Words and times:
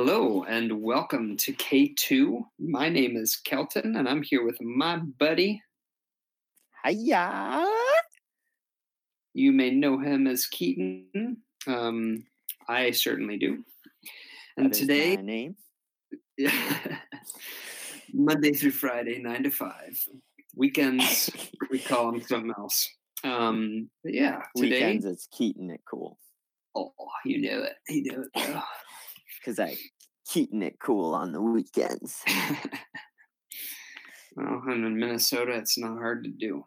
Hello 0.00 0.44
and 0.44 0.80
welcome 0.80 1.36
to 1.38 1.52
K2. 1.52 2.44
My 2.60 2.88
name 2.88 3.16
is 3.16 3.34
Kelton 3.34 3.96
and 3.96 4.08
I'm 4.08 4.22
here 4.22 4.44
with 4.44 4.60
my 4.60 4.98
buddy. 4.98 5.60
Hiya. 6.86 7.66
You 9.34 9.50
may 9.50 9.72
know 9.72 9.98
him 9.98 10.28
as 10.28 10.46
Keaton. 10.46 11.38
Um, 11.66 12.24
I 12.68 12.92
certainly 12.92 13.38
do. 13.38 13.64
And 14.56 14.72
today, 14.72 15.16
my 15.16 15.22
name. 15.22 15.56
Monday 18.14 18.52
through 18.52 18.70
Friday, 18.70 19.18
9 19.18 19.42
to 19.42 19.50
5. 19.50 19.72
Weekends, 20.54 21.28
we 21.72 21.80
call 21.80 22.12
them 22.12 22.22
something 22.22 22.54
else. 22.56 22.88
Um, 23.24 23.90
yeah, 24.04 24.42
today, 24.56 24.70
Weekends, 24.70 25.06
it's 25.06 25.26
Keaton 25.26 25.70
it 25.70 25.80
cool. 25.90 26.20
oh, 26.76 26.92
you 27.24 27.42
know 27.42 27.64
it. 27.64 27.74
You 27.88 28.12
know 28.12 28.24
it. 28.32 28.62
Because 29.38 29.58
I 29.58 29.76
keeping 30.26 30.62
it 30.62 30.78
cool 30.80 31.14
on 31.14 31.32
the 31.32 31.40
weekends. 31.40 32.22
well, 34.36 34.62
and 34.66 34.84
in 34.84 34.98
Minnesota, 34.98 35.52
it's 35.52 35.78
not 35.78 35.98
hard 35.98 36.24
to 36.24 36.30
do. 36.30 36.66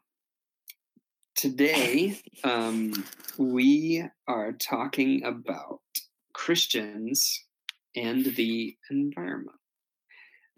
Today, 1.36 2.20
um, 2.44 2.94
we 3.38 4.04
are 4.28 4.54
talking 4.54 5.24
about 5.24 5.82
Christians 6.34 7.44
and 7.96 8.26
the 8.26 8.76
environment. 8.90 9.58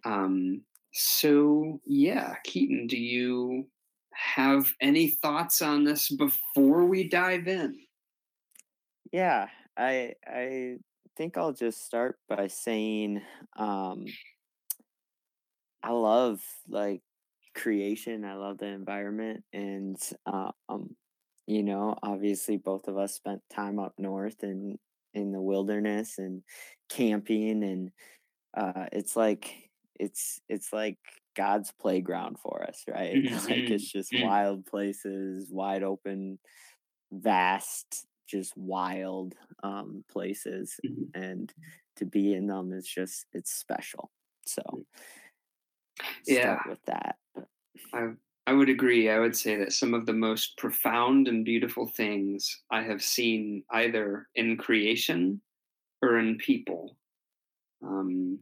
Um, 0.05 0.61
so, 0.93 1.81
yeah, 1.85 2.35
Keaton, 2.43 2.87
do 2.87 2.97
you 2.97 3.67
have 4.13 4.71
any 4.79 5.07
thoughts 5.07 5.61
on 5.61 5.83
this 5.83 6.09
before 6.09 6.85
we 6.85 7.09
dive 7.09 7.47
in? 7.47 7.79
yeah, 9.13 9.47
I 9.77 10.15
I 10.27 10.77
think 11.17 11.37
I'll 11.37 11.53
just 11.53 11.85
start 11.85 12.17
by 12.27 12.47
saying 12.47 13.21
um 13.57 14.05
I 15.83 15.91
love 15.91 16.41
like 16.69 17.01
creation. 17.55 18.23
I 18.25 18.35
love 18.35 18.57
the 18.57 18.67
environment 18.67 19.43
and 19.53 19.97
uh, 20.25 20.51
um 20.69 20.95
you 21.45 21.61
know, 21.63 21.97
obviously 22.01 22.55
both 22.57 22.87
of 22.87 22.97
us 22.97 23.13
spent 23.13 23.41
time 23.53 23.77
up 23.79 23.93
north 23.97 24.43
and 24.43 24.77
in 25.13 25.31
the 25.31 25.41
wilderness 25.41 26.17
and 26.17 26.41
camping 26.89 27.63
and 27.63 27.91
uh 28.55 28.85
it's 28.91 29.15
like 29.15 29.69
it's 29.99 30.39
it's 30.49 30.73
like 30.73 30.97
God's 31.35 31.71
playground 31.79 32.37
for 32.39 32.63
us, 32.67 32.83
right? 32.87 33.15
Like 33.49 33.69
it's 33.69 33.91
just 33.91 34.11
mhm. 34.11 34.25
wild 34.25 34.65
places, 34.65 35.49
wide 35.51 35.83
open, 35.83 36.39
vast, 37.11 38.05
just 38.27 38.55
wild 38.57 39.35
um 39.63 40.03
places 40.09 40.79
Mhm. 40.83 41.13
and 41.13 41.53
to 41.95 42.05
be 42.05 42.33
in 42.33 42.47
them 42.47 42.73
is 42.73 42.87
just 42.87 43.27
it's 43.33 43.51
special. 43.53 44.11
So 44.45 44.85
Yeah. 46.25 46.59
with 46.65 46.83
that. 46.85 47.17
I 47.93 48.13
I 48.45 48.51
would 48.53 48.67
agree. 48.69 49.09
I 49.09 49.19
would 49.19 49.37
say 49.37 49.55
that 49.55 49.71
some 49.71 49.93
of 49.93 50.05
the 50.05 50.13
most 50.13 50.57
profound 50.57 51.29
and 51.29 51.45
beautiful 51.45 51.87
things 51.87 52.61
I 52.71 52.81
have 52.83 53.01
seen 53.01 53.63
either 53.71 54.27
in 54.35 54.57
creation 54.57 55.41
or 56.01 56.19
in 56.19 56.37
people. 56.37 56.97
Um, 57.83 58.39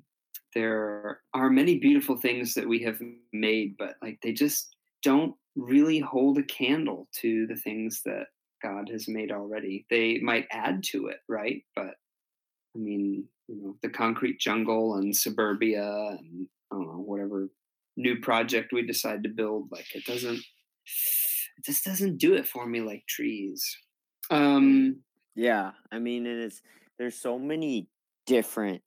there 0.55 1.21
are 1.33 1.49
many 1.52 1.79
beautiful 1.79 2.17
things 2.17 2.55
that 2.55 2.67
we 2.69 2.81
have 2.83 3.02
made, 3.33 3.77
but 3.77 3.97
like 4.02 4.20
they 4.23 4.33
just 4.33 4.75
don't 5.03 5.36
really 5.55 5.99
hold 5.99 6.37
a 6.39 6.43
candle 6.43 7.09
to 7.21 7.47
the 7.47 7.55
things 7.58 8.03
that 8.05 8.27
God 8.61 8.89
has 8.89 9.08
made 9.08 9.32
already. 9.32 9.86
They 9.89 10.20
might 10.20 10.48
add 10.52 10.83
to 10.92 11.08
it, 11.08 11.20
right? 11.30 11.64
But 11.76 11.95
I 12.76 12.80
mean, 12.80 13.27
you 13.48 13.55
know, 13.55 13.77
the 13.82 13.89
concrete 13.89 14.39
jungle 14.39 14.95
and 14.95 15.16
suburbia 15.16 15.83
and 15.86 16.48
I 16.71 16.76
don't 16.76 16.88
know, 16.88 17.00
whatever 17.02 17.50
new 17.98 18.20
project 18.21 18.71
we 18.73 18.86
decide 18.86 19.23
to 19.23 19.30
build, 19.30 19.71
like 19.71 19.94
it 19.95 20.05
doesn't 20.05 20.38
it 20.38 21.66
just 21.66 21.83
doesn't 21.83 22.17
do 22.17 22.33
it 22.33 22.48
for 22.48 22.66
me 22.66 22.82
like 22.82 23.05
trees. 23.08 23.77
Um 24.30 25.04
Yeah, 25.36 25.71
I 25.92 26.00
mean, 26.00 26.26
it's 26.26 26.61
there's 26.98 27.20
so 27.20 27.39
many 27.39 27.89
different 28.26 28.83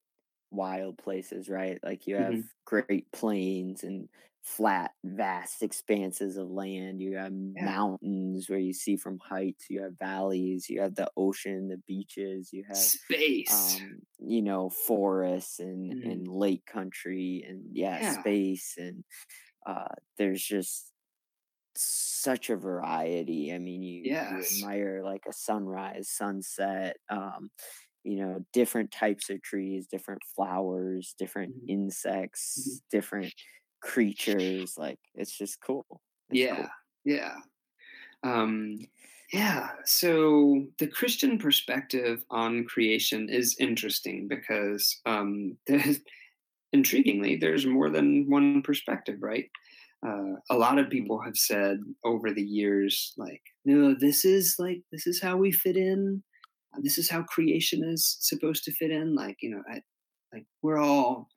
wild 0.51 0.99
places, 0.99 1.49
right? 1.49 1.79
Like 1.83 2.07
you 2.07 2.17
have 2.17 2.41
Mhm. 2.41 2.49
Great 2.67 3.11
Plains 3.13 3.83
and 3.85 4.09
flat, 4.45 4.93
vast 5.05 5.63
expanses 5.63 6.37
of 6.37 6.51
land. 6.51 7.01
You 7.03 7.17
have 7.17 7.33
Yeah. 7.57 7.73
mountains 7.73 8.51
where 8.51 8.59
you 8.61 8.75
see 8.75 8.97
from 8.97 9.19
heights. 9.21 9.67
You 9.71 9.83
have 9.83 9.99
valleys. 9.99 10.69
You 10.71 10.83
have 10.83 10.97
the 10.97 11.11
ocean, 11.17 11.69
the 11.69 11.79
beaches. 11.89 12.51
You 12.53 12.65
have 12.69 12.93
space. 12.93 13.49
um, 13.49 14.01
you 14.19 14.43
know, 14.43 14.71
forests 14.71 15.61
and 15.61 15.95
Mhm. 15.95 16.05
and 16.05 16.29
lake 16.29 16.67
country 16.67 17.45
and 17.49 17.65
yeah, 17.73 18.01
Yeah. 18.01 18.25
space 18.25 18.75
and 18.79 19.05
uh, 19.67 19.95
there's 20.19 20.43
just 20.45 20.93
such 21.77 22.51
a 22.51 22.57
variety. 22.57 23.53
I 23.53 23.59
mean, 23.59 23.83
you, 23.83 24.03
Yes. 24.03 24.23
you 24.23 24.45
admire 24.45 25.03
like 25.05 25.25
a 25.29 25.33
sunrise, 25.33 26.09
sunset, 26.11 26.97
um, 27.11 27.51
you 28.05 28.17
know, 28.17 28.45
different 28.53 28.91
types 28.93 29.31
of 29.31 29.43
trees, 29.43 29.87
different 29.91 30.23
flowers, 30.37 31.15
different 31.19 31.53
Mhm. 31.53 31.69
insects, 31.69 32.83
different 32.91 33.35
creatures. 33.85 34.75
Like 34.77 34.99
it's 35.15 35.37
just 35.37 35.59
cool. 35.65 35.87
It's 36.31 36.41
yeah. 36.41 36.57
cool. 36.57 36.69
Yeah. 37.05 37.35
Um 38.23 38.79
yeah, 39.33 39.71
so 39.85 40.65
the 40.79 40.87
Christian 40.87 41.39
perspective 41.39 42.25
on 42.31 42.65
creation 42.65 43.29
is 43.29 43.57
interesting 43.59 44.29
because 44.29 45.01
um 45.07 45.57
there's 45.67 46.01
intriguingly 46.75 47.41
there's 47.41 47.67
more 47.67 47.91
than 47.91 48.29
one 48.29 48.63
perspective, 48.63 49.19
right? 49.21 49.47
Uh, 50.07 50.35
a 50.51 50.57
lot 50.57 50.79
of 50.79 50.91
people 50.91 51.19
have 51.19 51.37
said 51.37 51.79
over 52.05 52.31
the 52.31 52.43
years 52.43 53.15
like 53.17 53.41
no 53.65 53.95
this 53.99 54.23
is 54.23 54.57
like 54.59 54.83
this 54.93 55.07
is 55.07 55.19
how 55.19 55.35
we 55.35 55.51
fit 55.51 55.79
in 55.79 56.23
this 56.83 56.99
is 56.99 57.09
how 57.09 57.23
creation 57.23 57.83
is 57.83 58.19
supposed 58.21 58.65
to 58.65 58.73
fit 58.73 58.91
in 58.91 59.15
like 59.15 59.39
you 59.41 59.49
know 59.49 59.63
I, 59.67 59.81
like 60.31 60.45
we're 60.61 60.79
all 60.79 61.29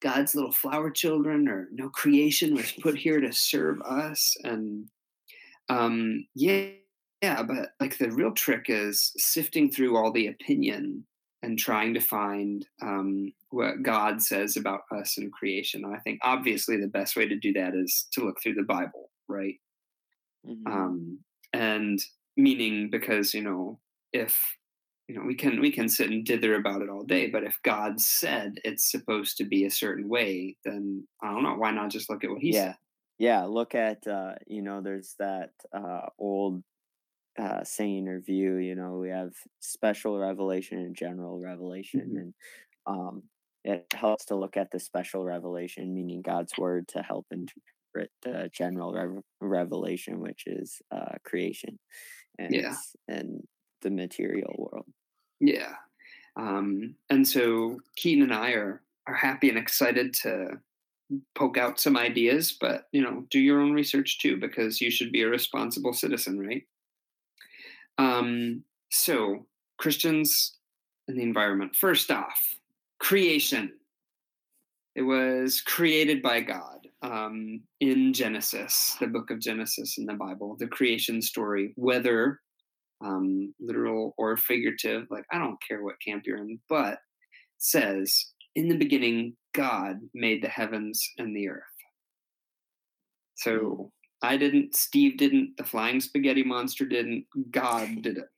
god's 0.00 0.34
little 0.34 0.52
flower 0.52 0.90
children 0.90 1.48
or 1.48 1.68
no 1.72 1.88
creation 1.90 2.54
was 2.54 2.72
put 2.72 2.96
here 2.96 3.20
to 3.20 3.32
serve 3.32 3.80
us 3.82 4.36
and 4.44 4.88
um 5.68 6.26
yeah 6.34 6.68
yeah 7.22 7.42
but 7.42 7.70
like 7.80 7.98
the 7.98 8.10
real 8.10 8.32
trick 8.32 8.66
is 8.68 9.12
sifting 9.16 9.70
through 9.70 9.96
all 9.96 10.12
the 10.12 10.26
opinion 10.28 11.06
and 11.42 11.58
trying 11.58 11.94
to 11.94 12.00
find 12.00 12.66
um, 12.82 13.32
what 13.50 13.82
god 13.82 14.22
says 14.22 14.56
about 14.56 14.82
us 14.96 15.18
and 15.18 15.32
creation 15.32 15.84
and 15.84 15.94
i 15.94 15.98
think 16.00 16.18
obviously 16.22 16.76
the 16.76 16.86
best 16.88 17.16
way 17.16 17.26
to 17.28 17.36
do 17.36 17.52
that 17.52 17.74
is 17.74 18.08
to 18.12 18.24
look 18.24 18.40
through 18.42 18.54
the 18.54 18.62
bible 18.62 19.10
right 19.28 19.56
Mhm. 20.46 20.66
um, 20.66 21.18
and 21.52 21.98
meaning 22.36 22.88
because 22.90 23.34
you 23.34 23.42
know 23.42 23.80
if 24.12 24.40
you 25.10 25.16
know 25.18 25.24
we 25.26 25.34
can 25.34 25.60
we 25.60 25.72
can 25.72 25.88
sit 25.88 26.10
and 26.10 26.24
dither 26.24 26.54
about 26.54 26.82
it 26.82 26.88
all 26.88 27.02
day 27.04 27.28
but 27.28 27.44
if 27.44 27.58
god 27.64 28.00
said 28.00 28.54
it's 28.64 28.90
supposed 28.90 29.36
to 29.36 29.44
be 29.44 29.64
a 29.64 29.70
certain 29.70 30.08
way 30.08 30.56
then 30.64 31.06
i 31.22 31.32
don't 31.32 31.42
know 31.42 31.54
why 31.56 31.70
not 31.72 31.90
just 31.90 32.10
look 32.10 32.24
at 32.24 32.30
what 32.30 32.40
he 32.42 32.52
yeah 32.52 32.52
said 32.52 32.76
yeah 33.18 33.44
look 33.44 33.74
at 33.74 34.06
uh 34.06 34.34
you 34.46 34.62
know 34.62 34.80
there's 34.80 35.14
that 35.18 35.50
uh 35.72 36.06
old 36.18 36.62
uh 37.38 37.64
saying 37.64 38.08
or 38.08 38.20
view 38.20 38.56
you 38.56 38.76
know 38.76 38.98
we 38.98 39.10
have 39.10 39.32
special 39.60 40.18
revelation 40.18 40.78
and 40.78 40.96
general 40.96 41.40
revelation 41.40 42.12
Mhm. 42.12 42.16
and 42.16 42.34
um 42.86 43.24
it 43.64 43.86
helps 43.94 44.26
to 44.26 44.36
look 44.36 44.56
at 44.56 44.70
the 44.72 44.80
special 44.80 45.24
revelation 45.24 45.94
meaning 45.94 46.22
god's 46.22 46.56
word 46.58 46.88
to 46.88 47.02
help 47.02 47.26
interpret 47.32 48.12
the 48.22 48.50
general 48.54 48.94
rev- 48.94 49.24
revelation 49.40 50.20
which 50.20 50.44
is 50.46 50.82
uh 50.92 51.16
creation 51.24 51.78
and 52.38 52.54
Yeah. 52.54 52.76
and 53.08 53.46
the 53.82 53.90
material 53.90 54.54
world 54.58 54.86
yeah. 55.40 55.74
Um, 56.36 56.94
and 57.10 57.26
so 57.26 57.80
keaton 57.96 58.22
and 58.22 58.32
i 58.32 58.50
are 58.52 58.80
are 59.06 59.14
happy 59.14 59.48
and 59.48 59.58
excited 59.58 60.14
to 60.14 60.58
poke 61.34 61.58
out 61.58 61.80
some 61.80 61.96
ideas 61.96 62.56
but 62.60 62.86
you 62.92 63.02
know 63.02 63.24
do 63.30 63.40
your 63.40 63.60
own 63.60 63.72
research 63.72 64.20
too 64.20 64.36
because 64.36 64.80
you 64.80 64.90
should 64.90 65.10
be 65.10 65.22
a 65.22 65.28
responsible 65.28 65.92
citizen 65.92 66.38
right? 66.38 66.62
Um, 67.98 68.62
so 68.90 69.46
christians 69.76 70.56
and 71.08 71.18
the 71.18 71.22
environment. 71.22 71.74
First 71.74 72.10
off 72.10 72.40
creation. 72.98 73.72
It 74.94 75.02
was 75.02 75.60
created 75.60 76.20
by 76.22 76.40
god 76.40 76.86
um, 77.02 77.60
in 77.80 78.12
genesis 78.12 78.96
the 79.00 79.06
book 79.06 79.30
of 79.30 79.40
genesis 79.40 79.98
in 79.98 80.06
the 80.06 80.14
bible 80.14 80.56
the 80.58 80.66
creation 80.66 81.22
story 81.22 81.72
whether 81.76 82.40
um, 83.02 83.54
literal 83.60 84.14
or 84.18 84.36
figurative 84.36 85.06
like 85.10 85.24
i 85.32 85.38
don't 85.38 85.58
care 85.66 85.82
what 85.82 86.00
camp 86.06 86.22
you're 86.26 86.38
in 86.38 86.58
but 86.68 86.98
says 87.58 88.32
in 88.54 88.68
the 88.68 88.76
beginning 88.76 89.34
god 89.54 89.96
made 90.14 90.42
the 90.42 90.48
heavens 90.48 91.10
and 91.18 91.34
the 91.36 91.48
earth. 91.48 91.62
So 93.34 93.92
i 94.22 94.36
didn't 94.36 94.74
steve 94.76 95.16
didn't 95.16 95.56
the 95.56 95.64
flying 95.64 96.00
spaghetti 96.00 96.42
monster 96.42 96.84
didn't 96.84 97.26
god 97.50 97.88
did 98.02 98.18
it. 98.18 98.28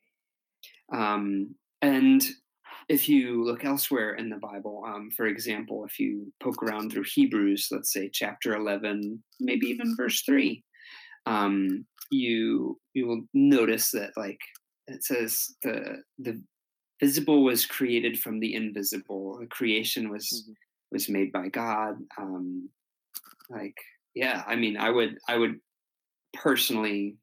Um, 0.93 1.55
and 1.81 2.23
if 2.88 3.09
you 3.09 3.44
look 3.44 3.64
elsewhere 3.64 4.14
in 4.14 4.29
the 4.29 4.37
Bible, 4.37 4.85
um, 4.87 5.11
for 5.17 5.26
example, 5.26 5.85
if 5.85 5.99
you 5.99 6.32
poke 6.43 6.62
around 6.62 6.91
through 6.93 7.05
Hebrews, 7.14 7.69
let's 7.70 7.93
say 7.93 8.11
chapter 8.12 8.55
11, 8.55 9.23
maybe 9.41 9.67
even 9.67 9.97
verse 9.97 10.23
3, 10.23 10.62
um, 11.26 11.87
you 12.11 12.79
you 12.94 13.06
will 13.06 13.23
notice 13.35 13.91
that 13.91 14.11
like 14.17 14.39
it 14.87 15.05
says 15.05 15.55
the 15.62 16.03
the 16.19 16.43
visible 17.00 17.43
was 17.43 17.67
created 17.67 18.19
from 18.19 18.39
the 18.39 18.55
invisible. 18.55 19.39
The 19.41 19.47
creation 19.47 20.09
was 20.09 20.27
mm-hmm. 20.27 20.53
was 20.93 21.09
made 21.09 21.33
by 21.33 21.49
God. 21.49 21.97
Um, 22.19 22.69
like 23.50 23.77
yeah, 24.15 24.43
I 24.47 24.56
mean, 24.56 24.77
I 24.77 24.91
would 24.91 25.19
I 25.29 25.37
would 25.37 25.59
personally 26.35 27.17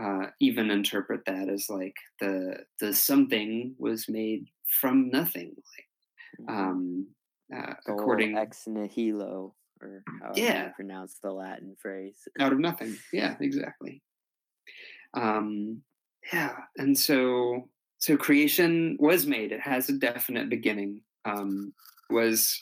uh, 0.00 0.26
even 0.40 0.70
interpret 0.70 1.20
that 1.26 1.48
as 1.48 1.66
like 1.68 1.96
the 2.20 2.58
the 2.80 2.92
something 2.92 3.74
was 3.78 4.08
made 4.08 4.46
from 4.80 5.10
nothing, 5.10 5.54
like 5.56 6.48
mm-hmm. 6.48 6.60
um, 6.60 7.06
uh, 7.54 7.74
according 7.86 8.36
ex 8.36 8.64
nihilo 8.66 9.54
or 9.80 10.02
how 10.22 10.32
yeah. 10.34 10.66
you 10.66 10.72
pronounce 10.74 11.18
the 11.22 11.30
Latin 11.30 11.76
phrase. 11.80 12.26
Out 12.40 12.52
of 12.52 12.58
nothing. 12.58 12.96
Yeah, 13.12 13.36
exactly. 13.40 14.02
Um, 15.14 15.82
yeah, 16.32 16.54
and 16.76 16.98
so 16.98 17.68
so 17.98 18.16
creation 18.16 18.96
was 19.00 19.26
made. 19.26 19.52
It 19.52 19.60
has 19.60 19.88
a 19.88 19.98
definite 19.98 20.50
beginning. 20.50 21.00
Um, 21.24 21.72
was 22.10 22.60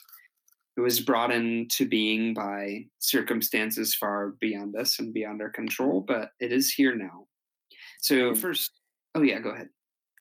it 0.77 0.81
was 0.81 0.99
brought 0.99 1.31
into 1.31 1.87
being 1.87 2.33
by 2.33 2.85
circumstances 2.99 3.95
far 3.95 4.35
beyond 4.39 4.75
us 4.75 4.99
and 4.99 5.13
beyond 5.13 5.41
our 5.41 5.49
control, 5.49 6.01
but 6.01 6.29
it 6.39 6.51
is 6.51 6.71
here 6.71 6.95
now. 6.95 7.27
So 7.99 8.33
first, 8.33 8.71
oh 9.15 9.21
yeah, 9.21 9.39
go 9.39 9.49
ahead. 9.49 9.69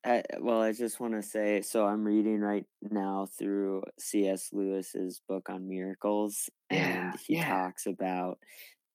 I, 0.05 0.23
well, 0.41 0.61
I 0.61 0.73
just 0.73 0.99
want 0.99 1.15
to 1.15 1.23
say, 1.23 1.63
so 1.63 1.87
I'm 1.87 2.05
reading 2.05 2.41
right 2.41 2.65
now 2.83 3.29
through 3.39 3.85
C.S. 4.01 4.49
Lewis's 4.53 5.21
book 5.29 5.49
on 5.49 5.69
miracles, 5.69 6.51
yeah, 6.71 7.11
and 7.11 7.21
he 7.25 7.37
yeah. 7.37 7.49
talks 7.49 7.87
about 7.87 8.39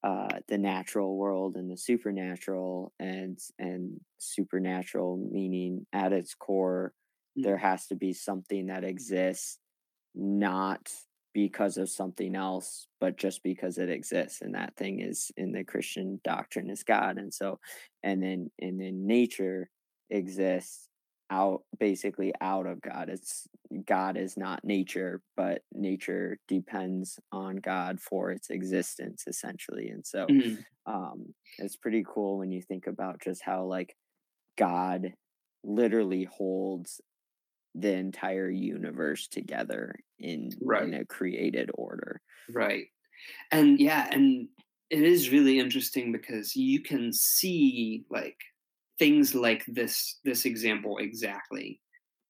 uh, 0.07 0.39
the 0.47 0.57
natural 0.57 1.17
world 1.17 1.57
and 1.57 1.69
the 1.69 1.75
supernatural, 1.75 2.93
and 2.97 3.37
and 3.59 3.99
supernatural 4.19 5.17
meaning 5.17 5.85
at 5.91 6.13
its 6.13 6.33
core, 6.33 6.93
mm-hmm. 7.37 7.45
there 7.45 7.57
has 7.57 7.87
to 7.87 7.95
be 7.95 8.13
something 8.13 8.67
that 8.67 8.85
exists, 8.85 9.59
not 10.15 10.89
because 11.33 11.77
of 11.77 11.89
something 11.89 12.35
else, 12.35 12.87
but 13.01 13.17
just 13.17 13.43
because 13.43 13.77
it 13.77 13.89
exists. 13.89 14.41
And 14.41 14.55
that 14.55 14.77
thing 14.77 15.01
is 15.01 15.29
in 15.35 15.51
the 15.51 15.65
Christian 15.65 16.21
doctrine 16.23 16.69
is 16.69 16.83
God. 16.83 17.17
And 17.17 17.33
so, 17.33 17.59
and 18.01 18.23
then, 18.23 18.49
and 18.59 18.79
then 18.79 19.05
nature 19.05 19.69
exists 20.09 20.87
out 21.29 21.63
basically 21.79 22.33
out 22.41 22.65
of 22.65 22.81
God. 22.81 23.09
It's 23.09 23.47
God 23.85 24.17
is 24.17 24.37
not 24.37 24.63
nature, 24.63 25.21
but 25.35 25.61
nature 25.73 26.37
depends 26.47 27.19
on 27.31 27.57
God 27.57 27.99
for 27.99 28.31
its 28.31 28.49
existence 28.49 29.25
essentially. 29.27 29.89
And 29.89 30.05
so 30.05 30.25
mm-hmm. 30.25 30.91
um 30.91 31.33
it's 31.57 31.75
pretty 31.75 32.05
cool 32.07 32.37
when 32.37 32.51
you 32.51 32.61
think 32.61 32.87
about 32.87 33.21
just 33.21 33.41
how 33.43 33.65
like 33.65 33.95
God 34.57 35.13
literally 35.63 36.23
holds 36.23 37.01
the 37.75 37.93
entire 37.93 38.49
universe 38.49 39.27
together 39.27 39.95
in 40.19 40.51
right. 40.61 40.83
in 40.83 40.93
a 40.93 41.05
created 41.05 41.69
order. 41.75 42.21
Right. 42.51 42.85
And 43.51 43.79
yeah, 43.79 44.07
and 44.11 44.47
it 44.89 45.03
is 45.03 45.31
really 45.31 45.59
interesting 45.59 46.11
because 46.11 46.55
you 46.55 46.81
can 46.81 47.11
see 47.11 48.03
like 48.09 48.37
things 48.99 49.35
like 49.35 49.63
this 49.67 50.19
this 50.23 50.45
example 50.45 50.97
exactly. 50.97 51.79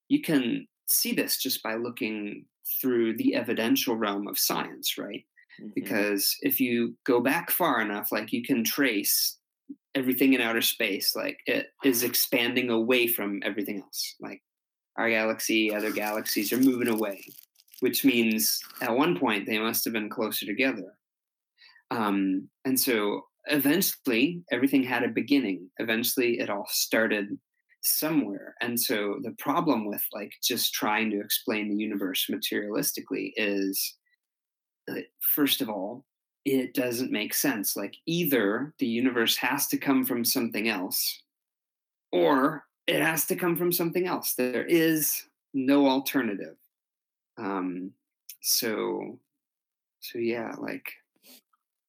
You 0.10 0.22
can 0.22 0.68
see 0.90 1.14
this 1.14 1.38
just 1.38 1.62
by 1.64 1.75
looking 1.75 2.46
through 2.81 3.18
the 3.18 3.36
evidential 3.36 3.96
realm 3.96 4.28
of 4.28 4.40
science, 4.40 4.98
right? 4.98 5.25
Mm-hmm. 5.60 5.72
Because 5.75 6.36
if 6.42 6.60
you 6.60 6.96
go 7.06 7.19
back 7.19 7.52
far 7.52 7.81
enough, 7.81 8.12
like 8.12 8.31
you 8.31 8.44
can 8.44 8.64
trace 8.64 9.38
everything 9.96 10.34
in 10.34 10.42
outer 10.42 10.62
space, 10.62 11.16
like 11.16 11.40
it 11.46 11.68
is 11.84 12.04
expanding 12.04 12.69
away 12.69 13.08
from 13.08 13.42
everything 13.44 13.81
else. 13.81 14.16
Like 14.19 14.42
our 14.98 15.10
galaxy, 15.10 15.74
other 15.74 15.92
galaxies 15.92 16.54
are 16.54 16.58
moving 16.58 16.88
away, 16.88 17.25
which 17.80 18.06
means 18.06 18.60
at 18.81 18.96
one 18.96 19.18
point 19.18 19.46
they 19.46 19.60
must 19.60 19.84
have 19.86 19.94
been 19.94 20.10
closer 20.10 20.46
together. 20.46 20.94
Um, 21.90 22.50
and 22.66 22.80
so 22.80 23.24
eventually 23.50 24.44
everything 24.52 24.84
had 24.84 25.04
a 25.04 25.10
beginning. 25.10 25.70
Eventually 25.78 26.40
it 26.40 26.50
all 26.50 26.68
started 26.70 27.38
somewhere. 27.82 28.56
And 28.62 28.80
so 28.80 29.20
the 29.24 29.36
problem 29.38 29.88
with 29.88 30.04
like 30.14 30.32
just 30.44 30.74
trying 30.74 31.10
to 31.12 31.20
explain 31.20 31.70
the 31.70 31.82
universe 31.82 32.30
materialistically 32.32 33.32
is 33.36 33.96
first 35.22 35.62
of 35.62 35.70
all, 35.70 36.06
it 36.46 36.74
doesn't 36.74 37.12
make 37.12 37.34
sense. 37.34 37.76
Like 37.76 37.96
either 38.06 38.74
the 38.80 38.88
universe 38.88 39.36
has 39.38 39.68
to 39.68 39.78
come 39.78 40.06
from 40.06 40.24
something 40.24 40.70
else 40.70 41.24
or 42.12 42.64
it 42.88 43.02
has 43.02 43.26
to 43.28 43.36
come 43.36 43.58
from 43.58 43.72
something 43.72 44.08
else. 44.08 44.34
There 44.34 44.66
is 44.66 45.24
no 45.54 45.88
alternative. 45.88 46.56
Um, 47.38 47.92
so, 48.42 49.20
so 50.00 50.20
yeah, 50.20 50.54
like 50.58 50.90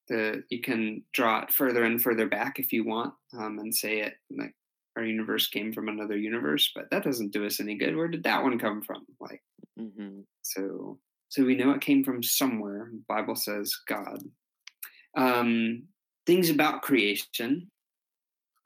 the 0.08 0.42
you 0.50 0.60
can 0.60 1.02
draw 1.12 1.42
it 1.42 1.50
further 1.50 1.84
and 1.84 2.02
further 2.02 2.26
back 2.26 2.58
if 2.58 2.72
you 2.72 2.84
want, 2.84 3.14
um, 3.36 3.58
and 3.58 3.74
say 3.74 4.00
it 4.00 4.14
like 4.30 4.54
our 4.96 5.04
universe 5.04 5.48
came 5.48 5.72
from 5.72 5.88
another 5.88 6.16
universe, 6.16 6.72
but 6.74 6.90
that 6.90 7.04
doesn't 7.04 7.32
do 7.32 7.46
us 7.46 7.60
any 7.60 7.76
good. 7.76 7.96
Where 7.96 8.08
did 8.08 8.24
that 8.24 8.42
one 8.42 8.58
come 8.58 8.82
from? 8.82 9.06
Like, 9.20 9.42
mm-hmm. 9.78 10.20
so 10.42 10.98
so 11.28 11.44
we 11.44 11.54
know 11.54 11.70
it 11.70 11.80
came 11.80 12.02
from 12.02 12.22
somewhere. 12.22 12.88
The 12.90 13.02
Bible 13.08 13.36
says 13.36 13.74
God. 13.86 14.22
Um, 15.16 15.84
things 16.26 16.50
about 16.50 16.82
creation. 16.82 17.70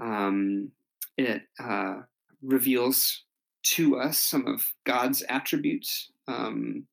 Um, 0.00 0.71
it 1.17 1.43
uh, 1.62 2.00
reveals 2.43 3.25
to 3.62 3.99
us 3.99 4.19
some 4.19 4.47
of 4.47 4.65
God's 4.85 5.23
attributes. 5.29 6.11
Um, 6.28 6.87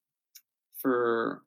for 0.80 1.44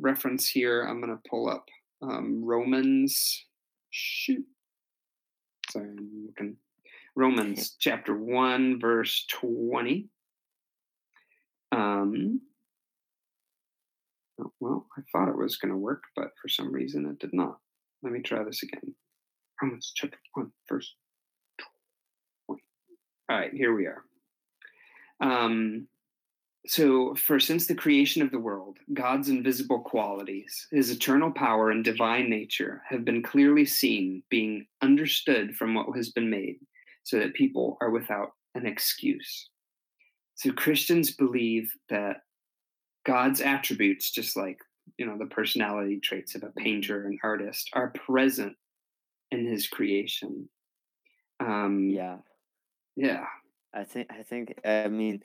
reference 0.00 0.48
here, 0.48 0.82
I'm 0.82 1.00
going 1.00 1.14
to 1.14 1.28
pull 1.28 1.48
up 1.48 1.68
um, 2.02 2.44
Romans. 2.44 3.46
Shoot. 3.90 4.44
Sorry, 5.70 5.88
I'm 5.88 6.26
looking. 6.26 6.56
Romans 7.16 7.76
chapter 7.78 8.16
1, 8.16 8.80
verse 8.80 9.24
20. 9.30 10.08
Um, 11.70 12.40
oh, 14.40 14.52
well, 14.60 14.86
I 14.98 15.02
thought 15.12 15.28
it 15.28 15.36
was 15.36 15.56
going 15.56 15.70
to 15.70 15.78
work, 15.78 16.02
but 16.16 16.30
for 16.40 16.48
some 16.48 16.72
reason 16.72 17.06
it 17.06 17.18
did 17.20 17.32
not. 17.32 17.58
Let 18.02 18.12
me 18.12 18.20
try 18.20 18.42
this 18.42 18.62
again. 18.62 18.94
Romans 19.62 19.92
chapter 19.94 20.18
1, 20.34 20.50
verse 20.68 20.94
20. 22.48 22.62
all 23.30 23.36
right, 23.38 23.52
here 23.52 23.74
we 23.74 23.86
are. 23.86 24.04
Um, 25.20 25.86
so, 26.66 27.14
for 27.14 27.38
since 27.38 27.66
the 27.66 27.74
creation 27.74 28.22
of 28.22 28.30
the 28.30 28.38
world, 28.38 28.78
God's 28.94 29.28
invisible 29.28 29.80
qualities, 29.80 30.66
his 30.70 30.90
eternal 30.90 31.30
power 31.30 31.70
and 31.70 31.84
divine 31.84 32.30
nature 32.30 32.82
have 32.88 33.04
been 33.04 33.22
clearly 33.22 33.66
seen, 33.66 34.22
being 34.30 34.66
understood 34.80 35.54
from 35.56 35.74
what 35.74 35.94
has 35.94 36.10
been 36.10 36.30
made, 36.30 36.56
so 37.02 37.18
that 37.18 37.34
people 37.34 37.76
are 37.82 37.90
without 37.90 38.30
an 38.54 38.64
excuse. 38.64 39.50
So, 40.36 40.52
Christians 40.52 41.10
believe 41.10 41.70
that 41.90 42.22
God's 43.04 43.42
attributes, 43.42 44.10
just 44.10 44.34
like 44.34 44.58
you 44.96 45.04
know 45.04 45.18
the 45.18 45.26
personality 45.26 46.00
traits 46.00 46.34
of 46.34 46.44
a 46.44 46.52
painter 46.56 47.06
and 47.06 47.18
artist, 47.22 47.68
are 47.74 47.90
present 47.90 48.56
in 49.30 49.46
his 49.46 49.68
creation. 49.68 50.48
Um, 51.40 51.90
yeah, 51.90 52.18
yeah. 52.96 53.26
I 53.74 53.84
think 53.84 54.08
I 54.10 54.22
think 54.22 54.58
I 54.64 54.88
mean 54.88 55.20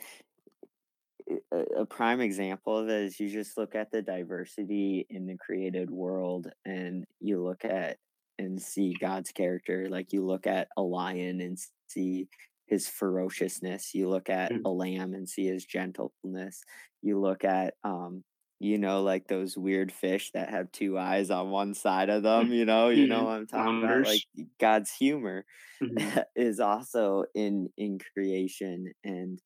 a, 1.52 1.86
prime 1.86 2.22
example 2.22 2.78
of 2.78 2.90
it 2.90 3.04
is 3.04 3.20
you 3.20 3.30
just 3.30 3.58
look 3.58 3.76
at 3.76 3.92
the 3.92 4.02
diversity 4.02 5.06
in 5.10 5.26
the 5.26 5.38
created 5.38 5.90
world 5.90 6.48
and 6.66 7.06
you 7.20 7.44
look 7.44 7.66
at 7.66 7.98
and 8.38 8.62
see 8.62 8.96
God's 9.00 9.32
character. 9.32 9.88
Like 9.90 10.14
you 10.14 10.26
look 10.26 10.48
at 10.48 10.70
a 10.78 10.82
lion 10.82 11.42
and 11.42 11.58
see 11.88 12.28
his 12.68 12.88
ferociousness. 12.88 13.94
You 13.94 14.10
look 14.10 14.30
at 14.30 14.52
mm. 14.52 14.62
a 14.66 14.70
lamb 14.70 15.14
and 15.14 15.28
see 15.28 15.46
his 15.48 15.66
gentleness. 15.66 16.62
You 17.02 17.20
look 17.20 17.44
at 17.44 17.74
um 17.84 18.24
you 18.62 18.78
know, 18.78 19.04
like 19.04 19.28
those 19.28 19.58
weird 19.58 19.90
fish 19.90 20.32
that 20.34 20.50
have 20.50 20.70
two 20.74 20.98
eyes 20.98 21.30
on 21.30 21.50
one 21.50 21.74
side 21.74 22.10
of 22.10 22.24
them, 22.24 22.52
you 22.52 22.66
know, 22.66 22.90
you 22.90 23.08
know 23.08 23.24
what 23.24 23.36
I'm 23.36 23.48
talking 23.48 23.84
about. 23.84 24.06
Like 24.06 24.24
God's 24.60 24.92
humor 24.92 25.46
mm-hmm. 25.82 26.20
is 26.36 26.60
also 26.60 27.24
in 27.34 27.70
in 27.78 28.00
creation 28.14 28.92
and 29.04 29.40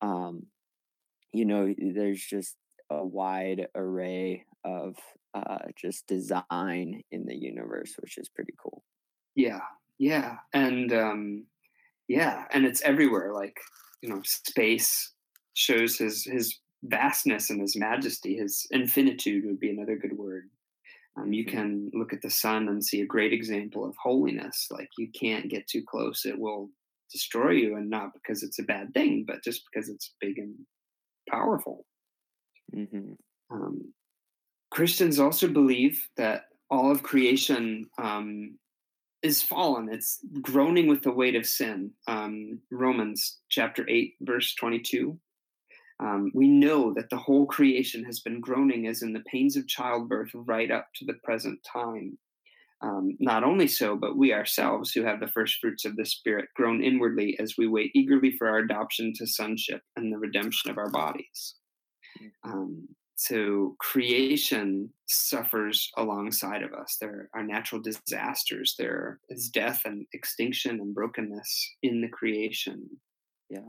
um 0.00 0.46
you 1.32 1.44
know, 1.44 1.72
there's 1.78 2.24
just 2.24 2.56
a 2.90 3.04
wide 3.04 3.66
array 3.74 4.44
of 4.64 4.96
uh 5.34 5.58
just 5.76 6.06
design 6.06 7.02
in 7.10 7.26
the 7.26 7.36
universe, 7.36 7.94
which 8.00 8.18
is 8.18 8.28
pretty 8.28 8.54
cool. 8.62 8.84
Yeah. 9.34 9.60
Yeah. 9.98 10.36
And 10.52 10.92
um 10.92 11.46
yeah, 12.08 12.44
and 12.52 12.66
it's 12.66 12.82
everywhere, 12.82 13.32
like, 13.32 13.58
you 14.02 14.08
know, 14.08 14.20
space 14.24 15.12
shows 15.54 15.96
his 15.96 16.24
his 16.24 16.58
vastness 16.84 17.50
and 17.50 17.60
his 17.60 17.76
majesty. 17.76 18.36
His 18.36 18.66
infinitude 18.70 19.44
would 19.46 19.60
be 19.60 19.70
another 19.70 19.96
good 19.96 20.16
word. 20.16 20.50
Um, 21.16 21.32
you 21.32 21.44
mm-hmm. 21.44 21.56
can 21.56 21.90
look 21.94 22.12
at 22.12 22.22
the 22.22 22.30
sun 22.30 22.68
and 22.68 22.84
see 22.84 23.00
a 23.02 23.06
great 23.06 23.32
example 23.32 23.84
of 23.84 23.94
holiness. 24.02 24.66
Like 24.70 24.88
you 24.98 25.08
can't 25.18 25.50
get 25.50 25.66
too 25.66 25.82
close; 25.88 26.24
it 26.24 26.38
will 26.38 26.70
destroy 27.10 27.52
you, 27.52 27.76
and 27.76 27.88
not 27.88 28.14
because 28.14 28.42
it's 28.42 28.58
a 28.58 28.64
bad 28.64 28.92
thing, 28.94 29.24
but 29.26 29.44
just 29.44 29.62
because 29.72 29.88
it's 29.88 30.14
big 30.20 30.38
and 30.38 30.54
powerful. 31.32 31.84
Mm-hmm. 32.74 33.12
Um, 33.50 33.92
Christians 34.70 35.18
also 35.18 35.48
believe 35.48 36.08
that 36.16 36.44
all 36.70 36.90
of 36.90 37.02
creation 37.02 37.86
um, 37.98 38.58
is 39.22 39.42
fallen. 39.42 39.88
It's 39.92 40.20
groaning 40.40 40.88
with 40.88 41.02
the 41.02 41.12
weight 41.12 41.36
of 41.36 41.46
sin. 41.46 41.90
Um, 42.08 42.60
Romans 42.70 43.38
chapter 43.50 43.88
8, 43.88 44.14
verse 44.22 44.54
22. 44.54 45.18
Um, 46.00 46.32
we 46.34 46.48
know 46.48 46.92
that 46.94 47.10
the 47.10 47.18
whole 47.18 47.46
creation 47.46 48.02
has 48.04 48.20
been 48.20 48.40
groaning 48.40 48.88
as 48.88 49.02
in 49.02 49.12
the 49.12 49.22
pains 49.30 49.56
of 49.56 49.68
childbirth 49.68 50.30
right 50.34 50.70
up 50.70 50.88
to 50.96 51.04
the 51.04 51.14
present 51.22 51.60
time. 51.70 52.18
Um, 52.82 53.16
not 53.20 53.44
only 53.44 53.68
so, 53.68 53.96
but 53.96 54.16
we 54.16 54.32
ourselves, 54.32 54.90
who 54.90 55.04
have 55.04 55.20
the 55.20 55.28
first 55.28 55.58
fruits 55.60 55.84
of 55.84 55.96
the 55.96 56.04
Spirit, 56.04 56.48
groan 56.56 56.82
inwardly 56.82 57.38
as 57.38 57.54
we 57.56 57.68
wait 57.68 57.92
eagerly 57.94 58.34
for 58.36 58.48
our 58.48 58.58
adoption 58.58 59.12
to 59.16 59.26
sonship 59.26 59.82
and 59.96 60.12
the 60.12 60.18
redemption 60.18 60.70
of 60.70 60.78
our 60.78 60.90
bodies. 60.90 61.54
Um, 62.44 62.88
so 63.14 63.76
creation 63.78 64.90
suffers 65.06 65.90
alongside 65.96 66.64
of 66.64 66.72
us. 66.72 66.96
There 67.00 67.28
are 67.34 67.44
natural 67.44 67.80
disasters. 67.80 68.74
There 68.76 69.20
is 69.28 69.48
death 69.48 69.82
and 69.84 70.06
extinction 70.12 70.80
and 70.80 70.92
brokenness 70.92 71.70
in 71.84 72.00
the 72.00 72.08
creation. 72.08 72.88
Yeah. 73.48 73.60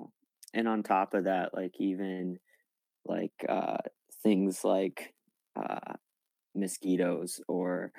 And 0.56 0.68
on 0.68 0.82
top 0.82 1.14
of 1.14 1.26
that, 1.26 1.54
like 1.54 1.74
even 1.80 2.40
like 3.06 3.34
uh, 3.48 3.78
things 4.24 4.64
like 4.64 5.14
uh, 5.56 5.94
mosquitoes 6.56 7.40
or 7.48 7.92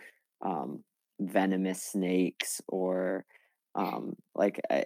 um, 0.44 0.82
venomous 1.20 1.82
snakes 1.82 2.60
or 2.68 3.24
um, 3.74 4.14
like 4.34 4.60
I, 4.70 4.84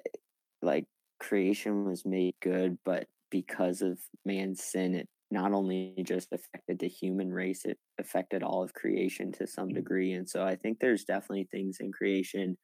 like 0.63 0.87
creation 1.21 1.85
was 1.85 2.05
made 2.05 2.35
good, 2.43 2.79
but 2.85 3.07
because 3.31 3.83
of 3.83 3.99
man's 4.25 4.63
sin, 4.63 4.95
it 4.95 5.09
not 5.31 5.53
only 5.53 5.95
just 6.05 6.33
affected 6.33 6.79
the 6.79 6.89
human 6.89 7.31
race, 7.31 7.65
it 7.65 7.79
affected 7.99 8.43
all 8.43 8.63
of 8.63 8.73
creation 8.73 9.31
to 9.33 9.47
some 9.47 9.69
mm-hmm. 9.69 9.77
degree. 9.77 10.13
And 10.13 10.29
so 10.29 10.43
I 10.43 10.57
think 10.57 10.79
there's 10.79 11.05
definitely 11.05 11.49
things 11.51 11.79
in 11.81 11.93
creation 11.93 12.57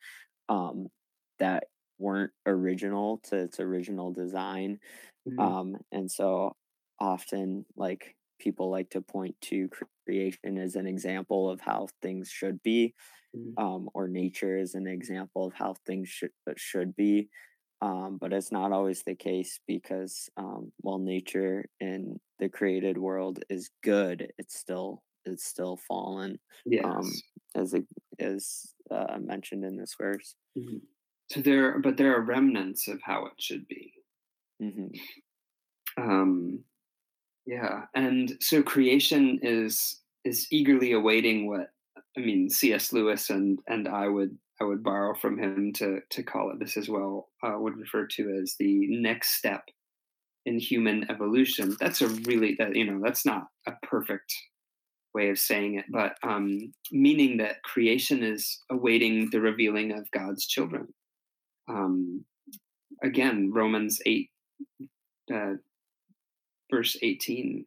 um, 0.49 0.87
that 1.39 1.65
weren't 1.99 2.33
original 2.47 3.21
to 3.25 3.37
its 3.37 3.61
original 3.61 4.13
design. 4.13 4.79
Mm-hmm. 5.29 5.39
Um, 5.41 5.77
and 5.93 6.11
so 6.11 6.57
often, 6.99 7.67
like, 7.77 8.17
people 8.41 8.71
like 8.71 8.91
to 8.91 9.01
point 9.01 9.37
to 9.43 9.69
creation 10.07 10.59
as 10.59 10.77
an 10.77 10.87
example 10.87 11.51
of 11.51 11.61
how 11.61 11.89
things 12.03 12.31
should 12.31 12.63
be, 12.63 12.95
mm-hmm. 13.37 13.63
um, 13.63 13.89
or 13.95 14.09
nature 14.09 14.57
is 14.57 14.75
an 14.75 14.87
example 14.87 15.47
of 15.47 15.55
how 15.55 15.75
things 15.87 16.09
should 16.09 16.31
should 16.57 16.95
be. 16.97 17.29
Um, 17.83 18.19
but 18.19 18.33
it's 18.33 18.53
not 18.53 18.73
always 18.73 19.03
the 19.03 19.15
case 19.15 19.61
because 19.67 20.31
um, 20.37 20.73
while 20.79 20.99
nature 20.99 21.67
in 21.81 22.19
the 22.39 22.49
created 22.49 22.97
world 22.97 23.41
is 23.51 23.71
good, 23.83 24.29
it's 24.39 24.59
still 24.59 25.03
it's 25.25 25.45
still 25.45 25.77
fallen. 25.77 26.39
Yes. 26.65 26.85
Um, 26.85 27.11
as 27.55 27.75
a, 27.75 27.83
as 28.19 28.75
uh, 28.91 29.19
mentioned 29.21 29.65
in 29.65 29.77
this 29.77 29.95
verse. 29.99 30.35
Mm-hmm. 30.59 30.79
So 31.31 31.41
there, 31.41 31.79
but 31.79 31.97
there 31.97 32.15
are 32.17 32.21
remnants 32.21 32.89
of 32.89 33.01
how 33.03 33.27
it 33.27 33.33
should 33.39 33.67
be. 33.67 33.93
Mm-hmm. 34.63 34.89
Um, 36.03 36.61
yeah, 37.47 37.83
and 37.95 38.37
so 38.41 38.63
creation 38.63 39.39
is 39.43 40.01
is 40.25 40.47
eagerly 40.51 40.93
awaiting 40.93 41.49
what 41.49 41.69
I 42.17 42.21
mean. 42.21 42.51
C.S. 42.51 42.93
Lewis 42.93 43.31
and 43.31 43.59
and 43.69 43.89
I 43.89 44.09
would 44.09 44.37
I 44.61 44.65
would 44.65 44.83
borrow 44.83 45.15
from 45.15 45.39
him 45.39 45.73
to 45.75 46.01
to 46.11 46.23
call 46.23 46.51
it 46.51 46.59
this 46.59 46.77
as 46.77 46.89
well. 46.89 47.29
Uh, 47.43 47.59
would 47.59 47.77
refer 47.77 48.07
to 48.07 48.41
as 48.43 48.55
the 48.59 48.87
next 48.89 49.37
step 49.37 49.65
in 50.47 50.59
human 50.59 51.11
evolution. 51.11 51.77
That's 51.81 52.03
a 52.03 52.09
really 52.09 52.57
that 52.59 52.77
you 52.77 52.85
know 52.85 53.01
that's 53.03 53.27
not 53.27 53.45
a 53.67 53.73
perfect 53.83 54.33
way 55.15 55.31
of 55.31 55.39
saying 55.39 55.79
it, 55.79 55.85
but 55.91 56.17
um, 56.23 56.73
meaning 56.91 57.37
that 57.39 57.63
creation 57.63 58.23
is 58.23 58.61
awaiting 58.71 59.31
the 59.31 59.41
revealing 59.41 59.93
of 59.93 60.11
God's 60.11 60.47
children. 60.47 60.89
Um, 61.69 62.25
again, 63.03 63.51
Romans 63.53 64.01
eight, 64.07 64.31
uh, 65.33 65.55
verse 66.71 66.97
eighteen. 67.03 67.67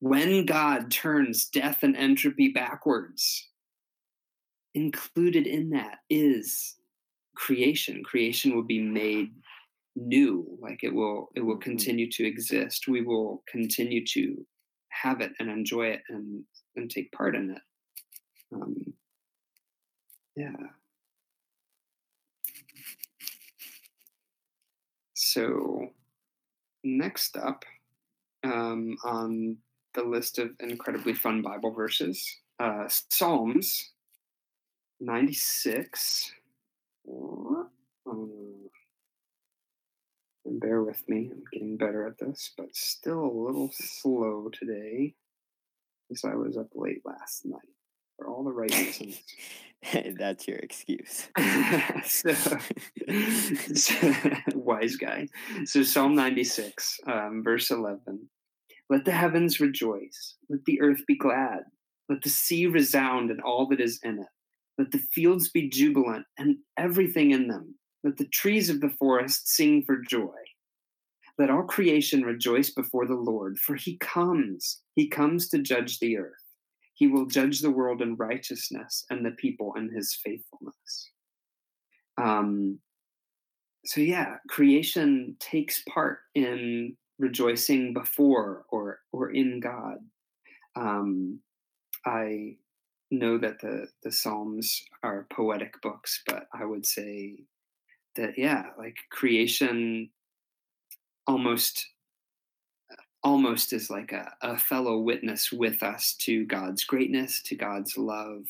when 0.00 0.46
God 0.46 0.90
turns 0.90 1.46
death 1.46 1.82
and 1.82 1.96
entropy 1.96 2.48
backwards, 2.48 3.48
included 4.74 5.46
in 5.46 5.70
that 5.70 5.98
is 6.08 6.76
creation. 7.36 8.02
Creation 8.02 8.54
will 8.54 8.64
be 8.64 8.80
made 8.80 9.30
new 9.96 10.46
like 10.60 10.84
it 10.84 10.94
will 10.94 11.30
it 11.34 11.40
will 11.40 11.54
mm-hmm. 11.54 11.62
continue 11.62 12.10
to 12.10 12.26
exist. 12.26 12.88
We 12.88 13.02
will 13.02 13.42
continue 13.48 14.04
to 14.06 14.46
have 14.88 15.20
it 15.20 15.32
and 15.38 15.50
enjoy 15.50 15.88
it 15.88 16.02
and 16.08 16.44
and 16.76 16.90
take 16.90 17.12
part 17.12 17.34
in 17.34 17.50
it. 17.50 17.62
Um 18.54 18.76
yeah. 20.36 20.52
So 25.14 25.90
next 26.82 27.36
up 27.36 27.64
um, 28.42 28.96
on 29.04 29.58
the 29.94 30.02
list 30.02 30.38
of 30.38 30.50
incredibly 30.60 31.14
fun 31.14 31.42
bible 31.42 31.72
verses 31.72 32.38
uh, 32.60 32.84
psalms 32.88 33.90
96. 35.00 36.32
Um, 37.10 37.68
and 40.44 40.60
bear 40.60 40.82
with 40.82 41.08
me, 41.08 41.30
I'm 41.32 41.42
getting 41.52 41.76
better 41.76 42.06
at 42.06 42.18
this, 42.18 42.52
but 42.56 42.74
still 42.74 43.24
a 43.24 43.40
little 43.46 43.70
slow 43.72 44.50
today 44.52 45.14
because 46.08 46.24
I 46.24 46.34
was 46.34 46.56
up 46.56 46.68
late 46.74 47.02
last 47.04 47.46
night 47.46 47.60
for 48.16 48.28
all 48.28 48.44
the 48.44 48.52
right 48.52 48.70
reasons. 48.70 49.22
That's 50.18 50.46
your 50.46 50.58
excuse. 50.58 51.28
so, 52.04 52.34
so, 53.74 54.12
wise 54.54 54.96
guy. 54.96 55.28
So, 55.64 55.82
Psalm 55.82 56.14
96, 56.14 57.00
um, 57.06 57.42
verse 57.42 57.70
11. 57.70 58.28
Let 58.90 59.06
the 59.06 59.12
heavens 59.12 59.60
rejoice, 59.60 60.34
let 60.50 60.64
the 60.66 60.80
earth 60.82 61.06
be 61.06 61.16
glad, 61.16 61.60
let 62.08 62.22
the 62.22 62.28
sea 62.28 62.66
resound 62.66 63.30
and 63.30 63.40
all 63.40 63.66
that 63.68 63.80
is 63.80 63.98
in 64.02 64.18
it 64.18 64.26
let 64.80 64.92
the 64.92 65.06
fields 65.12 65.50
be 65.50 65.68
jubilant 65.68 66.24
and 66.38 66.56
everything 66.78 67.32
in 67.32 67.48
them. 67.48 67.74
Let 68.02 68.16
the 68.16 68.28
trees 68.28 68.70
of 68.70 68.80
the 68.80 68.88
forest 68.98 69.46
sing 69.46 69.82
for 69.84 69.98
joy. 70.08 70.32
Let 71.38 71.50
all 71.50 71.64
creation 71.64 72.22
rejoice 72.22 72.70
before 72.70 73.06
the 73.06 73.14
Lord, 73.14 73.58
for 73.58 73.76
he 73.76 73.98
comes. 73.98 74.80
He 74.94 75.06
comes 75.06 75.50
to 75.50 75.58
judge 75.58 75.98
the 75.98 76.16
earth. 76.16 76.32
He 76.94 77.08
will 77.08 77.26
judge 77.26 77.60
the 77.60 77.70
world 77.70 78.00
in 78.00 78.16
righteousness 78.16 79.04
and 79.10 79.24
the 79.24 79.32
people 79.32 79.74
in 79.76 79.90
his 79.94 80.18
faithfulness. 80.24 81.10
Um, 82.16 82.78
so, 83.84 84.00
yeah, 84.00 84.36
creation 84.48 85.36
takes 85.40 85.82
part 85.90 86.20
in 86.34 86.96
rejoicing 87.20 87.92
before 87.92 88.64
or, 88.70 89.00
or 89.12 89.30
in 89.30 89.60
God. 89.60 89.98
Um, 90.74 91.40
I 92.06 92.56
know 93.10 93.38
that 93.38 93.60
the 93.60 93.88
the 94.02 94.12
Psalms 94.12 94.82
are 95.02 95.26
poetic 95.30 95.80
books, 95.82 96.22
but 96.26 96.46
I 96.54 96.64
would 96.64 96.86
say 96.86 97.36
that 98.16 98.38
yeah, 98.38 98.66
like 98.78 98.96
creation 99.10 100.10
almost 101.26 101.86
almost 103.22 103.72
is 103.72 103.90
like 103.90 104.12
a, 104.12 104.32
a 104.40 104.56
fellow 104.56 104.98
witness 104.98 105.52
with 105.52 105.82
us 105.82 106.14
to 106.20 106.46
God's 106.46 106.84
greatness, 106.84 107.42
to 107.42 107.54
God's 107.54 107.98
love, 107.98 108.44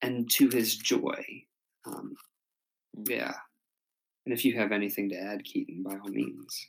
and 0.00 0.30
to 0.30 0.48
his 0.48 0.76
joy. 0.76 1.22
Um, 1.86 2.16
yeah. 3.06 3.34
And 4.24 4.32
if 4.34 4.44
you 4.44 4.58
have 4.58 4.72
anything 4.72 5.10
to 5.10 5.16
add, 5.16 5.44
Keaton, 5.44 5.82
by 5.82 5.96
all 5.96 6.08
means. 6.08 6.68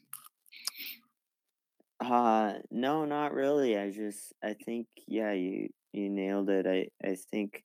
Uh 2.00 2.53
no, 2.72 3.06
not 3.06 3.34
really. 3.34 3.77
I 3.77 3.91
just 3.91 4.34
I 4.44 4.53
think 4.53 4.88
yeah, 5.08 5.34
you 5.34 5.70
you 5.91 6.10
nailed 6.10 6.50
it. 6.50 6.65
I 6.65 6.88
I 7.06 7.15
think 7.15 7.63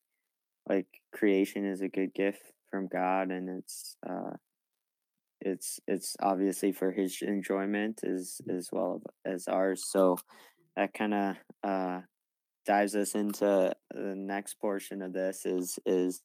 like 0.69 0.87
creation 1.13 1.67
is 1.67 1.83
a 1.83 1.89
good 1.89 2.15
gift 2.15 2.43
from 2.71 2.89
God 2.89 3.31
and 3.31 3.49
it's 3.51 3.97
uh 4.09 4.33
it's 5.41 5.81
it's 5.87 6.17
obviously 6.21 6.73
for 6.73 6.91
his 6.93 7.19
enjoyment 7.23 8.01
as 8.05 8.41
as 8.49 8.69
well 8.73 9.03
as 9.25 9.47
ours. 9.49 9.85
So 9.91 10.17
that 10.77 10.95
kind 10.95 11.15
of 11.15 11.37
uh 11.65 12.01
dives 12.67 12.97
us 12.97 13.15
into 13.15 13.75
the 13.93 14.17
next 14.17 14.55
portion 14.61 15.03
of 15.03 15.13
this 15.15 15.47
is 15.47 15.79
is 15.87 16.21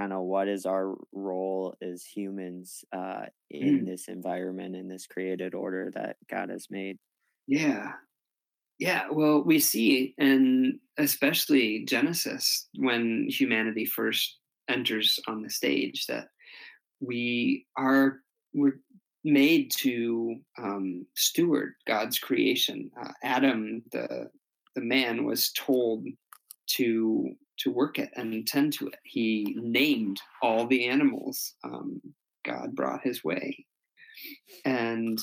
kind 0.00 0.12
of 0.12 0.22
what 0.22 0.48
is 0.48 0.66
our 0.66 0.94
role 1.12 1.74
as 1.82 2.04
humans 2.04 2.84
uh 2.92 3.26
in 3.50 3.84
Mm, 3.84 3.86
this 3.86 4.08
environment 4.08 4.76
in 4.76 4.88
this 4.88 5.06
created 5.06 5.54
order 5.54 5.90
that 5.94 6.16
God 6.30 6.50
has 6.50 6.68
made. 6.70 6.98
Yeah. 7.50 7.92
Yeah, 8.78 9.08
well, 9.10 9.42
we 9.42 9.58
see 9.58 10.14
and 10.16 10.78
especially 10.96 11.84
Genesis 11.84 12.68
when 12.76 13.26
humanity 13.28 13.84
first 13.84 14.38
enters 14.68 15.18
on 15.26 15.42
the 15.42 15.50
stage 15.50 16.06
that 16.06 16.28
we 17.00 17.66
are 17.76 18.20
we're 18.54 18.78
made 19.24 19.70
to 19.78 20.36
um, 20.58 21.04
steward 21.14 21.74
God's 21.86 22.18
creation. 22.18 22.90
Uh, 22.98 23.12
Adam, 23.22 23.82
the 23.92 24.30
the 24.76 24.80
man, 24.80 25.24
was 25.24 25.52
told 25.52 26.06
to 26.76 27.32
to 27.58 27.70
work 27.70 27.98
it 27.98 28.10
and 28.14 28.46
tend 28.46 28.72
to 28.74 28.86
it. 28.86 28.98
He 29.04 29.56
named 29.60 30.20
all 30.40 30.66
the 30.66 30.86
animals 30.86 31.54
um, 31.64 32.00
God 32.46 32.74
brought 32.74 33.02
his 33.02 33.24
way, 33.24 33.66
and 34.64 35.20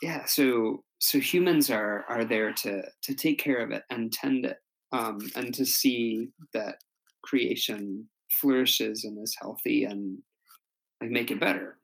yeah, 0.00 0.24
so 0.26 0.84
so 0.98 1.18
humans 1.18 1.70
are 1.70 2.04
are 2.08 2.24
there 2.24 2.52
to 2.52 2.82
to 3.02 3.14
take 3.14 3.38
care 3.38 3.58
of 3.58 3.70
it 3.70 3.84
and 3.90 4.12
tend 4.12 4.46
it, 4.46 4.58
um, 4.92 5.18
and 5.36 5.54
to 5.54 5.64
see 5.64 6.28
that 6.54 6.76
creation 7.22 8.08
flourishes 8.30 9.04
and 9.04 9.22
is 9.22 9.36
healthy 9.40 9.84
and 9.84 10.18
like 11.00 11.10
make 11.10 11.30
it 11.30 11.40
better 11.40 11.78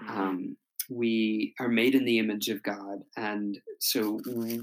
hmm 0.00 0.10
um, 0.10 0.56
we 0.90 1.54
are 1.60 1.68
made 1.68 1.94
in 1.94 2.04
the 2.04 2.18
image 2.18 2.48
of 2.48 2.62
God, 2.62 3.00
and 3.16 3.58
so 3.80 4.20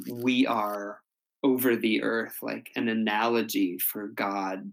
we 0.09 0.45
are 0.45 0.99
over 1.43 1.75
the 1.75 2.03
earth, 2.03 2.37
like 2.41 2.69
an 2.75 2.89
analogy 2.89 3.77
for 3.79 4.09
God 4.09 4.71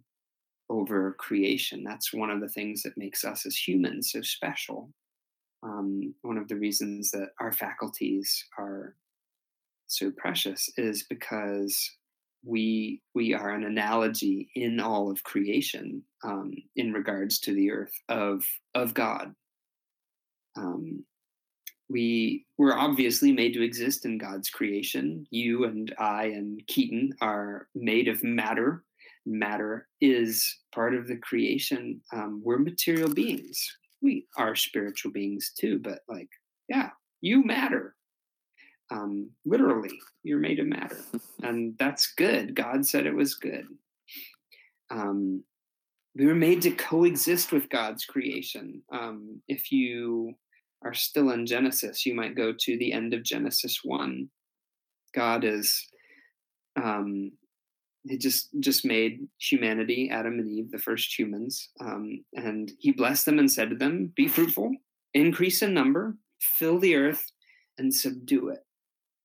over 0.70 1.14
creation. 1.18 1.82
That's 1.84 2.12
one 2.12 2.30
of 2.30 2.40
the 2.40 2.48
things 2.48 2.82
that 2.82 2.98
makes 2.98 3.24
us 3.24 3.46
as 3.46 3.56
humans 3.56 4.12
so 4.12 4.20
special. 4.20 4.90
Um, 5.62 6.14
one 6.22 6.38
of 6.38 6.48
the 6.48 6.56
reasons 6.56 7.10
that 7.10 7.30
our 7.40 7.52
faculties 7.52 8.44
are 8.58 8.94
so 9.86 10.10
precious 10.10 10.70
is 10.76 11.04
because 11.04 11.96
we 12.44 13.02
we 13.14 13.34
are 13.34 13.50
an 13.50 13.64
analogy 13.64 14.48
in 14.54 14.78
all 14.78 15.10
of 15.10 15.22
creation 15.24 16.02
um, 16.22 16.52
in 16.76 16.92
regards 16.92 17.38
to 17.40 17.52
the 17.52 17.70
earth 17.70 17.94
of 18.08 18.44
of 18.74 18.94
God. 18.94 19.34
Um, 20.56 21.04
we 21.90 22.44
were 22.58 22.76
obviously 22.76 23.32
made 23.32 23.54
to 23.54 23.64
exist 23.64 24.04
in 24.04 24.18
God's 24.18 24.50
creation. 24.50 25.26
You 25.30 25.64
and 25.64 25.94
I 25.98 26.24
and 26.24 26.64
Keaton 26.66 27.14
are 27.20 27.68
made 27.74 28.08
of 28.08 28.22
matter. 28.22 28.84
Matter 29.24 29.88
is 30.00 30.58
part 30.74 30.94
of 30.94 31.06
the 31.06 31.16
creation. 31.16 32.00
Um, 32.12 32.42
we're 32.44 32.58
material 32.58 33.12
beings. 33.12 33.76
We 34.02 34.26
are 34.36 34.54
spiritual 34.54 35.12
beings 35.12 35.52
too, 35.58 35.78
but 35.78 36.00
like, 36.08 36.28
yeah, 36.68 36.90
you 37.20 37.44
matter. 37.44 37.94
Um, 38.90 39.30
literally, 39.44 39.98
you're 40.22 40.38
made 40.38 40.60
of 40.60 40.66
matter. 40.66 40.98
And 41.42 41.74
that's 41.78 42.14
good. 42.14 42.54
God 42.54 42.86
said 42.86 43.06
it 43.06 43.14
was 43.14 43.34
good. 43.34 43.66
Um, 44.90 45.44
we 46.14 46.26
were 46.26 46.34
made 46.34 46.62
to 46.62 46.70
coexist 46.70 47.52
with 47.52 47.68
God's 47.68 48.04
creation. 48.04 48.82
Um, 48.90 49.40
if 49.46 49.70
you 49.70 50.34
are 50.82 50.94
still 50.94 51.30
in 51.30 51.46
Genesis, 51.46 52.06
you 52.06 52.14
might 52.14 52.36
go 52.36 52.52
to 52.52 52.78
the 52.78 52.92
end 52.92 53.14
of 53.14 53.22
Genesis 53.22 53.80
one. 53.84 54.28
God 55.14 55.44
is 55.44 55.86
um, 56.76 57.32
he 58.04 58.16
just 58.16 58.48
just 58.60 58.84
made 58.84 59.26
humanity, 59.38 60.10
Adam 60.10 60.38
and 60.38 60.48
Eve, 60.48 60.70
the 60.70 60.78
first 60.78 61.18
humans, 61.18 61.70
um, 61.80 62.24
and 62.34 62.72
he 62.78 62.92
blessed 62.92 63.26
them 63.26 63.38
and 63.38 63.50
said 63.50 63.70
to 63.70 63.76
them, 63.76 64.12
"Be 64.16 64.28
fruitful, 64.28 64.74
increase 65.14 65.62
in 65.62 65.74
number, 65.74 66.16
fill 66.40 66.78
the 66.78 66.94
earth, 66.94 67.32
and 67.78 67.94
subdue 67.94 68.48
it." 68.48 68.64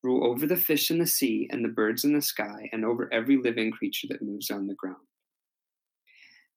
Rule 0.02 0.26
over 0.26 0.46
the 0.46 0.58
fish 0.58 0.92
in 0.92 0.98
the 0.98 1.08
sea 1.08 1.48
and 1.52 1.64
the 1.64 1.70
birds 1.70 2.04
in 2.04 2.14
the 2.14 2.22
sky, 2.22 2.70
and 2.74 2.84
over 2.84 3.12
every 3.14 3.38
living 3.38 3.72
creature 3.72 4.08
that 4.10 4.22
moves 4.22 4.52
on 4.52 4.68
the 4.68 4.76
ground. 4.76 4.98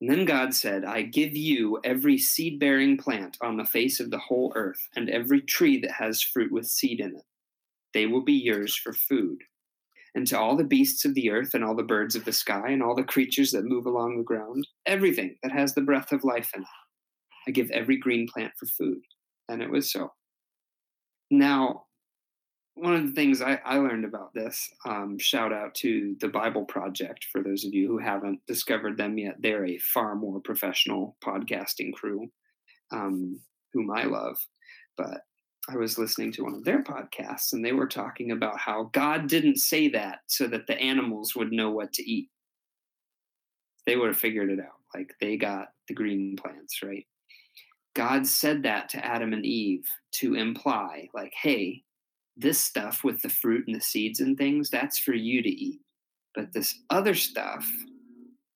And 0.00 0.10
then 0.10 0.24
God 0.24 0.52
said, 0.52 0.84
I 0.84 1.02
give 1.02 1.34
you 1.34 1.80
every 1.82 2.18
seed 2.18 2.58
bearing 2.58 2.98
plant 2.98 3.38
on 3.40 3.56
the 3.56 3.64
face 3.64 3.98
of 3.98 4.10
the 4.10 4.18
whole 4.18 4.52
earth, 4.54 4.88
and 4.94 5.08
every 5.08 5.40
tree 5.40 5.80
that 5.80 5.92
has 5.92 6.20
fruit 6.20 6.52
with 6.52 6.66
seed 6.66 7.00
in 7.00 7.16
it. 7.16 7.24
They 7.94 8.06
will 8.06 8.20
be 8.22 8.34
yours 8.34 8.76
for 8.76 8.92
food. 8.92 9.38
And 10.16 10.26
to 10.28 10.38
all 10.38 10.56
the 10.56 10.64
beasts 10.64 11.04
of 11.04 11.14
the 11.14 11.30
earth, 11.30 11.54
and 11.54 11.62
all 11.62 11.76
the 11.76 11.82
birds 11.82 12.16
of 12.16 12.24
the 12.24 12.32
sky, 12.32 12.70
and 12.70 12.82
all 12.82 12.96
the 12.96 13.04
creatures 13.04 13.50
that 13.52 13.66
move 13.66 13.86
along 13.86 14.16
the 14.16 14.24
ground, 14.24 14.66
everything 14.86 15.36
that 15.42 15.52
has 15.52 15.74
the 15.74 15.82
breath 15.82 16.10
of 16.10 16.24
life 16.24 16.50
in 16.56 16.62
it, 16.62 16.68
I 17.46 17.50
give 17.50 17.70
every 17.70 17.98
green 17.98 18.26
plant 18.26 18.52
for 18.58 18.66
food. 18.66 19.02
And 19.48 19.62
it 19.62 19.70
was 19.70 19.92
so. 19.92 20.12
Now, 21.30 21.84
one 22.76 22.94
of 22.94 23.06
the 23.06 23.12
things 23.12 23.42
I, 23.42 23.60
I 23.64 23.76
learned 23.76 24.04
about 24.04 24.32
this, 24.34 24.68
um, 24.86 25.18
shout 25.18 25.52
out 25.52 25.74
to 25.76 26.16
the 26.20 26.28
Bible 26.28 26.64
Project 26.64 27.26
for 27.30 27.42
those 27.42 27.64
of 27.64 27.74
you 27.74 27.86
who 27.86 27.98
haven't 27.98 28.40
discovered 28.46 28.96
them 28.96 29.18
yet. 29.18 29.36
They're 29.38 29.66
a 29.66 29.78
far 29.78 30.14
more 30.14 30.40
professional 30.40 31.16
podcasting 31.22 31.92
crew 31.92 32.30
um, 32.90 33.40
whom 33.72 33.90
I 33.90 34.04
love. 34.04 34.38
But 34.96 35.20
I 35.68 35.76
was 35.76 35.98
listening 35.98 36.30
to 36.32 36.44
one 36.44 36.54
of 36.54 36.64
their 36.64 36.82
podcasts 36.82 37.52
and 37.52 37.64
they 37.64 37.72
were 37.72 37.88
talking 37.88 38.30
about 38.30 38.58
how 38.58 38.90
God 38.92 39.28
didn't 39.28 39.58
say 39.58 39.88
that 39.88 40.20
so 40.28 40.46
that 40.46 40.66
the 40.66 40.78
animals 40.78 41.34
would 41.34 41.50
know 41.50 41.70
what 41.70 41.92
to 41.94 42.08
eat. 42.08 42.28
They 43.84 43.96
would 43.96 44.08
have 44.08 44.18
figured 44.18 44.50
it 44.50 44.60
out. 44.60 44.80
Like 44.94 45.12
they 45.20 45.36
got 45.36 45.68
the 45.88 45.94
green 45.94 46.36
plants, 46.36 46.82
right? 46.82 47.06
God 47.94 48.26
said 48.26 48.62
that 48.62 48.88
to 48.90 49.04
Adam 49.04 49.32
and 49.32 49.44
Eve 49.44 49.88
to 50.12 50.34
imply, 50.34 51.08
like, 51.14 51.32
hey, 51.40 51.82
this 52.36 52.60
stuff 52.60 53.02
with 53.02 53.20
the 53.22 53.28
fruit 53.28 53.64
and 53.66 53.74
the 53.74 53.80
seeds 53.80 54.20
and 54.20 54.36
things, 54.36 54.68
that's 54.68 54.98
for 54.98 55.14
you 55.14 55.42
to 55.42 55.48
eat. 55.48 55.80
But 56.34 56.52
this 56.52 56.78
other 56.90 57.14
stuff 57.14 57.66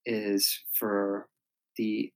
is 0.05 0.59
for 0.77 1.27
the 1.77 2.11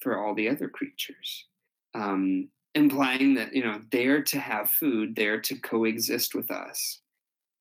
for 0.00 0.18
all 0.18 0.34
the 0.34 0.48
other 0.48 0.68
creatures. 0.68 1.46
Um, 1.94 2.50
implying 2.76 3.34
that, 3.34 3.54
you 3.54 3.64
know, 3.64 3.80
they're 3.90 4.22
to 4.22 4.38
have 4.38 4.70
food, 4.70 5.16
they're 5.16 5.40
to 5.40 5.58
coexist 5.60 6.34
with 6.34 6.50
us. 6.50 7.00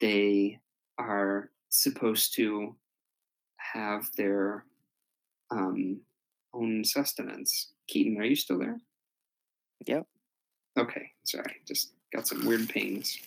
They 0.01 0.59
are 0.97 1.49
supposed 1.69 2.35
to 2.35 2.75
have 3.57 4.09
their 4.17 4.65
um, 5.51 6.01
own 6.53 6.83
sustenance. 6.83 7.71
Keaton, 7.87 8.19
are 8.19 8.25
you 8.25 8.35
still 8.35 8.59
there? 8.59 8.77
Yep. 9.87 10.05
Okay, 10.77 11.11
sorry, 11.23 11.55
just 11.65 11.93
got 12.13 12.27
some 12.27 12.45
weird 12.45 12.69
pains. 12.69 13.17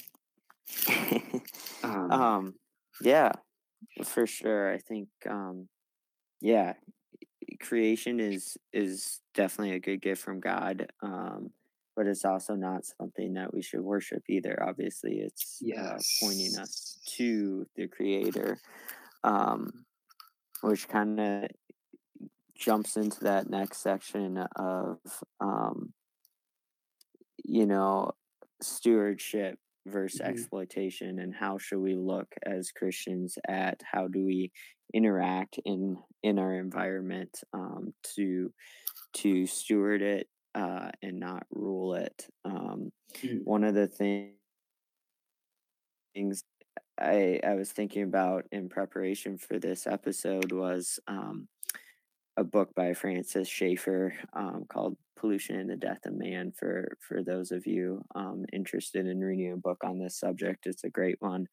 Um, 1.84 2.10
um 2.10 2.54
yeah, 3.00 3.30
for 4.04 4.26
sure. 4.26 4.72
I 4.72 4.78
think 4.78 5.08
um 5.30 5.68
yeah, 6.40 6.74
creation 7.60 8.18
is 8.18 8.56
is 8.72 9.20
definitely 9.32 9.76
a 9.76 9.80
good 9.80 10.02
gift 10.02 10.22
from 10.22 10.40
God. 10.40 10.90
Um 11.02 11.50
but 11.98 12.06
it's 12.06 12.24
also 12.24 12.54
not 12.54 12.86
something 12.86 13.34
that 13.34 13.52
we 13.52 13.60
should 13.60 13.82
worship 13.82 14.22
either. 14.30 14.62
Obviously, 14.62 15.18
it's 15.18 15.64
uh, 15.76 15.98
pointing 16.20 16.56
us 16.56 17.00
to 17.16 17.66
the 17.76 17.88
Creator, 17.88 18.60
um, 19.24 19.86
which 20.62 20.88
kind 20.88 21.20
of 21.20 21.50
jumps 22.54 22.96
into 22.96 23.20
that 23.24 23.48
next 23.48 23.78
section 23.78 24.38
of 24.56 24.98
um, 25.40 25.92
you 27.44 27.66
know 27.66 28.12
stewardship 28.60 29.58
versus 29.86 30.20
Mhm. 30.20 30.28
exploitation 30.28 31.18
and 31.18 31.34
how 31.34 31.56
should 31.58 31.78
we 31.80 31.94
look 31.94 32.34
as 32.44 32.72
christians 32.72 33.38
at 33.48 33.80
how 33.90 34.08
do 34.08 34.24
we 34.24 34.52
interact 34.92 35.58
in 35.64 35.96
in 36.22 36.38
our 36.38 36.54
environment 36.54 37.42
um, 37.52 37.94
to 38.02 38.52
to 39.14 39.46
steward 39.46 40.02
it 40.02 40.28
uh, 40.54 40.90
and 41.02 41.18
not 41.20 41.46
rule 41.50 41.94
it 41.94 42.26
um, 42.44 42.90
Mm. 43.22 43.44
one 43.44 43.64
of 43.64 43.74
the 43.74 43.88
things 43.88 44.34
I, 47.00 47.40
I 47.44 47.54
was 47.54 47.72
thinking 47.72 48.02
about 48.02 48.46
in 48.52 48.68
preparation 48.68 49.38
for 49.38 49.58
this 49.58 49.86
episode 49.86 50.52
was 50.52 50.98
um, 51.06 51.48
a 52.36 52.44
book 52.44 52.74
by 52.74 52.94
Francis 52.94 53.48
Schaeffer 53.48 54.14
um, 54.34 54.66
called 54.68 54.96
"Pollution 55.18 55.56
and 55.58 55.70
the 55.70 55.76
Death 55.76 56.06
of 56.06 56.14
Man." 56.14 56.52
For 56.58 56.96
for 57.00 57.22
those 57.22 57.52
of 57.52 57.66
you 57.66 58.04
um, 58.14 58.44
interested 58.52 59.06
in 59.06 59.20
reading 59.20 59.52
a 59.52 59.56
book 59.58 59.84
on 59.84 59.98
this 59.98 60.18
subject, 60.18 60.66
it's 60.66 60.84
a 60.84 60.90
great 60.90 61.18
one. 61.20 61.48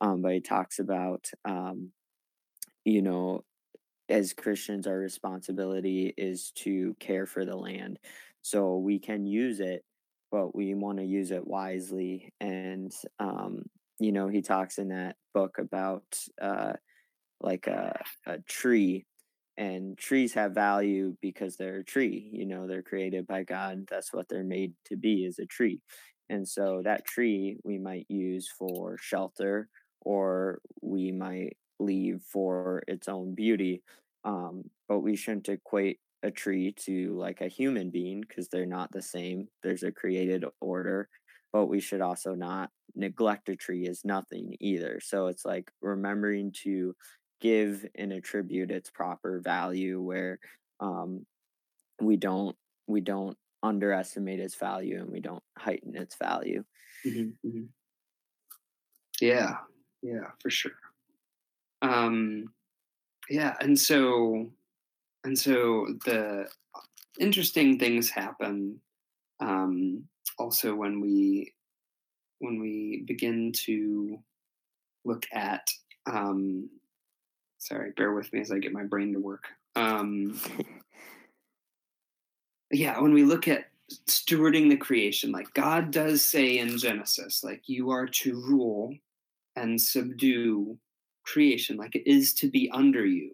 Um, 0.00 0.22
but 0.22 0.32
he 0.34 0.40
talks 0.40 0.78
about, 0.80 1.26
um, 1.44 1.92
you 2.84 3.02
know, 3.02 3.44
as 4.08 4.32
Christians, 4.32 4.86
our 4.86 4.98
responsibility 4.98 6.12
is 6.16 6.50
to 6.56 6.94
care 7.00 7.26
for 7.26 7.44
the 7.44 7.56
land, 7.56 7.98
so 8.42 8.76
we 8.78 8.98
can 8.98 9.26
use 9.26 9.60
it, 9.60 9.84
but 10.30 10.54
we 10.54 10.74
want 10.74 10.98
to 10.98 11.04
use 11.04 11.30
it 11.30 11.46
wisely. 11.46 12.32
And 12.40 12.92
um, 13.18 13.64
you 13.98 14.12
know, 14.12 14.28
he 14.28 14.42
talks 14.42 14.78
in 14.78 14.88
that 14.88 15.16
book 15.32 15.58
about 15.58 16.04
uh, 16.40 16.74
like 17.40 17.66
a 17.66 18.00
a 18.26 18.38
tree 18.40 19.06
and 19.56 19.96
trees 19.98 20.34
have 20.34 20.52
value 20.52 21.16
because 21.22 21.56
they're 21.56 21.78
a 21.78 21.84
tree 21.84 22.28
you 22.32 22.44
know 22.46 22.66
they're 22.66 22.82
created 22.82 23.26
by 23.26 23.44
god 23.44 23.84
that's 23.88 24.12
what 24.12 24.28
they're 24.28 24.42
made 24.44 24.72
to 24.84 24.96
be 24.96 25.24
is 25.24 25.38
a 25.38 25.46
tree 25.46 25.80
and 26.28 26.48
so 26.48 26.82
that 26.84 27.04
tree 27.04 27.56
we 27.64 27.78
might 27.78 28.06
use 28.08 28.48
for 28.58 28.96
shelter 28.98 29.68
or 30.00 30.58
we 30.82 31.12
might 31.12 31.56
leave 31.84 32.22
for 32.22 32.82
its 32.88 33.08
own 33.08 33.34
beauty 33.34 33.82
um, 34.24 34.64
but 34.88 35.00
we 35.00 35.16
shouldn't 35.16 35.48
equate 35.48 35.98
a 36.22 36.30
tree 36.30 36.72
to 36.72 37.14
like 37.18 37.40
a 37.40 37.48
human 37.48 37.90
being 37.90 38.20
because 38.20 38.48
they're 38.48 38.66
not 38.66 38.90
the 38.92 39.02
same 39.02 39.46
there's 39.62 39.82
a 39.82 39.92
created 39.92 40.44
order 40.60 41.08
but 41.52 41.66
we 41.66 41.80
should 41.80 42.00
also 42.00 42.34
not 42.34 42.70
neglect 42.96 43.48
a 43.48 43.56
tree 43.56 43.86
as 43.86 44.04
nothing 44.04 44.56
either 44.60 45.00
so 45.00 45.26
it's 45.26 45.44
like 45.44 45.70
remembering 45.82 46.52
to 46.52 46.94
give 47.40 47.84
and 47.94 48.12
attribute 48.12 48.70
its 48.70 48.90
proper 48.90 49.40
value 49.40 50.00
where 50.00 50.38
um, 50.80 51.26
we 52.00 52.16
don't 52.16 52.56
we 52.86 53.00
don't 53.00 53.36
underestimate 53.62 54.40
its 54.40 54.54
value 54.54 55.00
and 55.00 55.10
we 55.10 55.20
don't 55.20 55.42
heighten 55.58 55.96
its 55.96 56.16
value 56.16 56.64
Mm-hmm, 57.06 57.48
mm-hmm. 57.48 57.64
Yeah, 59.20 59.58
yeah, 60.02 60.30
for 60.40 60.50
sure. 60.50 60.72
Um, 61.84 62.52
yeah, 63.28 63.54
and 63.60 63.78
so 63.78 64.50
and 65.24 65.38
so 65.38 65.86
the 66.04 66.48
interesting 67.18 67.78
things 67.78 68.10
happen 68.10 68.80
um, 69.40 70.04
also 70.38 70.74
when 70.74 71.00
we 71.00 71.52
when 72.38 72.60
we 72.60 73.04
begin 73.06 73.52
to 73.52 74.18
look 75.04 75.24
at 75.32 75.66
um, 76.06 76.68
sorry 77.58 77.92
bear 77.96 78.12
with 78.12 78.32
me 78.32 78.40
as 78.40 78.50
i 78.52 78.58
get 78.58 78.72
my 78.72 78.82
brain 78.82 79.12
to 79.12 79.20
work 79.20 79.44
um, 79.76 80.38
yeah 82.70 83.00
when 83.00 83.12
we 83.12 83.24
look 83.24 83.48
at 83.48 83.66
stewarding 84.08 84.68
the 84.68 84.76
creation 84.76 85.30
like 85.30 85.52
god 85.54 85.90
does 85.90 86.24
say 86.24 86.58
in 86.58 86.78
genesis 86.78 87.44
like 87.44 87.62
you 87.66 87.90
are 87.90 88.06
to 88.06 88.34
rule 88.34 88.94
and 89.56 89.80
subdue 89.80 90.76
creation 91.24 91.76
like 91.76 91.94
it 91.94 92.08
is 92.08 92.34
to 92.34 92.48
be 92.48 92.70
under 92.72 93.04
you. 93.04 93.32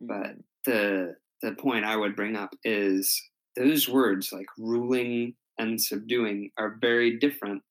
But 0.00 0.36
the 0.64 1.16
the 1.42 1.52
point 1.52 1.84
i 1.84 1.96
would 1.96 2.16
bring 2.16 2.36
up 2.36 2.54
is 2.64 3.22
those 3.56 3.88
words 3.88 4.32
like 4.32 4.46
ruling 4.58 5.34
and 5.58 5.80
subduing 5.80 6.50
are 6.58 6.76
very 6.80 7.16
different 7.18 7.62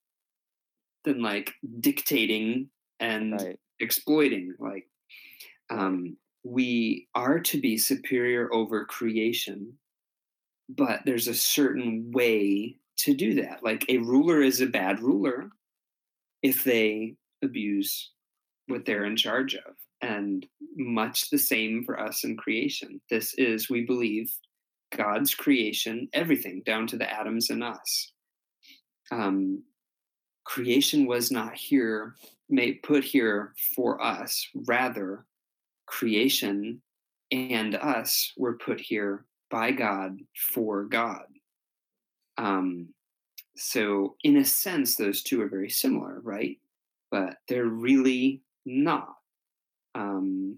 than 1.04 1.21
like 1.21 1.54
dictating 1.80 2.69
and 3.00 3.34
right. 3.34 3.60
exploiting 3.80 4.54
like 4.60 4.88
um, 5.69 6.15
we 6.43 7.08
are 7.13 7.39
to 7.39 7.60
be 7.60 7.78
superior 7.78 8.52
over 8.54 8.86
creation 8.86 9.73
but 10.69 11.02
there's 11.06 11.28
a 11.28 11.34
certain 11.34 12.12
way 12.12 12.78
to 12.97 13.13
do 13.13 13.36
that. 13.36 13.63
Like 13.63 13.86
a 13.89 14.00
ruler 14.00 14.41
is 14.41 14.60
a 14.60 14.67
bad 14.67 15.00
ruler 15.00 15.50
if 16.43 16.63
they 16.63 17.15
abuse 17.43 18.12
what 18.67 18.86
they're 18.86 19.06
in 19.06 19.15
charge 19.15 19.56
of 19.56 19.75
and 20.01 20.45
much 20.75 21.30
the 21.30 21.38
same 21.38 21.84
for 21.84 21.99
us 21.99 22.23
in 22.23 22.38
creation. 22.38 23.01
This 23.10 23.34
is 23.36 23.69
we 23.69 23.86
believe 23.86 24.32
god's 24.95 25.34
creation 25.34 26.08
everything 26.13 26.62
down 26.65 26.88
to 26.88 26.97
the 26.97 27.12
atoms 27.12 27.49
in 27.49 27.62
us. 27.62 28.12
Um, 29.12 29.63
creation 30.45 31.06
was 31.06 31.32
not 31.32 31.53
here 31.56 32.15
made 32.49 32.82
put 32.84 33.03
here 33.03 33.53
for 33.75 34.01
us. 34.01 34.47
Rather 34.67 35.25
creation 35.88 36.82
and 37.32 37.75
us 37.75 38.32
were 38.38 38.58
put 38.58 38.80
here 38.80 39.25
by 39.49 39.71
god 39.71 40.17
for 40.53 40.86
god. 40.86 41.25
Um, 42.38 42.89
so 43.56 44.15
in 44.23 44.38
a 44.38 44.45
sense 44.45 44.95
those 44.95 45.23
two 45.23 45.41
are 45.41 45.49
very 45.49 45.69
similar 45.69 46.19
right? 46.21 46.58
But 47.10 47.38
they're 47.47 47.65
really 47.65 48.41
not. 48.67 49.15
Um, 49.95 50.58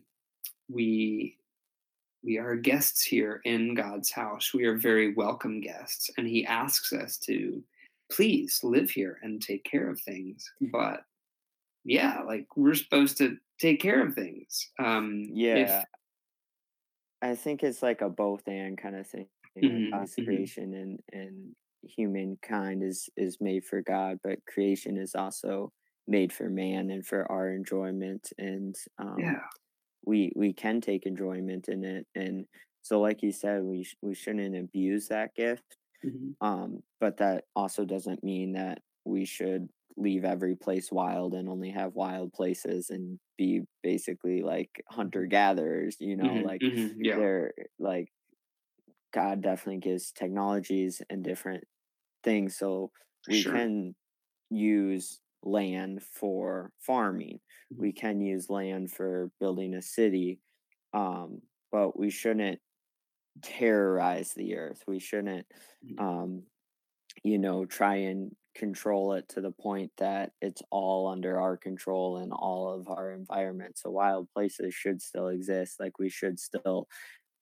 we 0.69 1.37
we 2.23 2.37
are 2.37 2.55
guests 2.55 3.03
here 3.03 3.39
in 3.45 3.73
god's 3.75 4.11
house. 4.11 4.53
We 4.53 4.65
are 4.65 4.77
very 4.77 5.13
welcome 5.13 5.61
guests 5.61 6.09
and 6.17 6.27
he 6.27 6.45
asks 6.45 6.91
us 6.91 7.17
to 7.19 7.63
please 8.11 8.59
live 8.63 8.89
here 8.89 9.19
and 9.21 9.41
take 9.41 9.63
care 9.63 9.89
of 9.89 10.01
things. 10.01 10.51
But 10.59 11.01
yeah 11.85 12.21
like 12.25 12.45
we're 12.57 12.73
supposed 12.75 13.17
to 13.19 13.37
take 13.59 13.81
care 13.81 14.05
of 14.05 14.15
things. 14.15 14.69
Um 14.79 15.25
yeah. 15.31 15.55
If 15.81 15.85
i 17.21 17.35
think 17.35 17.63
it's 17.63 17.83
like 17.83 18.01
a 18.01 18.09
both 18.09 18.47
and 18.47 18.77
kind 18.77 18.95
of 18.95 19.07
thing. 19.07 19.27
Mhm, 19.57 19.91
God's 19.91 20.15
mhm. 20.15 20.25
creation 20.25 20.73
and 20.73 20.99
and 21.11 21.55
humankind 21.83 22.83
is 22.83 23.09
is 23.15 23.37
made 23.39 23.63
for 23.63 23.81
god 23.81 24.19
but 24.21 24.37
creation 24.45 24.97
is 24.97 25.15
also 25.15 25.71
made 26.09 26.33
for 26.33 26.49
man 26.49 26.91
and 26.91 27.07
for 27.07 27.31
our 27.31 27.49
enjoyment 27.51 28.33
and 28.39 28.75
um 28.99 29.37
yeah. 29.37 29.49
we 30.05 30.31
we 30.35 30.53
can 30.53 30.81
take 30.81 31.05
enjoyment 31.05 31.67
in 31.69 31.83
it 31.83 32.07
and 32.15 32.45
so 32.81 32.99
like 33.01 33.21
you 33.23 33.31
said 33.31 33.63
we 33.63 33.83
sh- 33.83 33.97
we 34.01 34.15
shouldn't 34.15 34.55
abuse 34.55 35.07
that 35.09 35.35
gift 35.35 35.77
mhm, 36.03 36.35
um 36.41 36.79
but 36.99 37.17
that 37.17 37.45
also 37.55 37.85
doesn't 37.85 38.23
mean 38.23 38.53
that 38.53 38.79
we 39.05 39.25
should 39.25 39.67
leave 39.97 40.23
every 40.25 40.55
place 40.55 40.91
wild 40.91 41.33
and 41.33 41.49
only 41.49 41.71
have 41.71 41.93
wild 41.95 42.31
places 42.33 42.89
and 42.89 43.19
be 43.37 43.61
basically 43.83 44.41
like 44.41 44.69
hunter 44.89 45.25
gatherers 45.25 45.97
you 45.99 46.15
know 46.15 46.37
mhm, 46.37 46.41
like 46.41 46.61
mhm, 46.61 46.95
yeah. 47.03 47.19
they're 47.19 47.53
like 47.79 48.09
god 49.11 49.41
definitely 49.41 49.79
gives 49.79 50.11
technologies 50.11 51.01
and 51.09 51.23
different 51.23 51.63
things 52.23 52.57
so 52.57 52.91
we 53.27 53.43
sure. 53.43 53.45
can 53.45 53.95
use 54.49 55.21
land 55.43 56.03
for 56.03 56.71
farming 56.79 57.39
Mhm. 57.71 57.77
we 57.77 57.91
can 57.93 58.21
use 58.21 58.49
land 58.49 58.91
for 58.91 59.31
building 59.39 59.73
a 59.73 59.81
city 59.81 60.41
um 60.93 61.41
but 61.71 61.97
we 61.97 62.09
shouldn't 62.09 62.59
terrorize 63.41 64.33
the 64.33 64.55
earth 64.57 64.83
we 64.87 64.99
shouldn't 64.99 65.47
Mhm. 65.83 65.97
um 65.97 66.43
you 67.23 67.37
know 67.39 67.65
try 67.65 67.95
and 67.95 68.35
control 68.55 69.13
it 69.13 69.29
to 69.29 69.41
the 69.41 69.51
point 69.51 69.91
that 69.97 70.33
it's 70.41 70.61
all 70.71 71.07
under 71.07 71.39
our 71.39 71.57
control 71.57 72.17
and 72.17 72.33
all 72.33 72.69
of 72.73 72.87
our 72.89 73.11
environment 73.13 73.77
so 73.77 73.89
wild 73.91 74.29
places 74.33 74.73
should 74.73 75.01
still 75.01 75.27
exist 75.29 75.79
like 75.79 75.99
we 75.99 76.09
should 76.09 76.39
still 76.39 76.87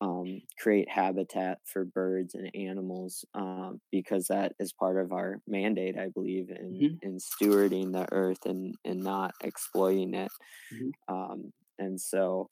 um, 0.02 0.42
create 0.60 0.90
habitat 0.90 1.60
for 1.66 1.84
birds 1.86 2.36
and 2.36 2.52
animals 2.56 3.26
um, 3.34 3.82
because 3.92 4.28
that 4.28 4.54
is 4.60 4.74
part 4.74 4.98
of 4.98 5.12
our 5.12 5.40
mandate 5.48 5.98
i 5.98 6.08
believe 6.10 6.50
in 6.50 6.88
Mhm, 6.90 7.00
in 7.02 7.18
stewarding 7.18 7.94
the 7.94 8.08
earth 8.12 8.46
and 8.46 8.76
and 8.86 9.02
not 9.02 9.34
exploiting 9.42 10.14
it 10.14 10.32
mhm. 10.72 10.92
um, 11.08 11.52
and 11.80 12.00
so 12.02 12.50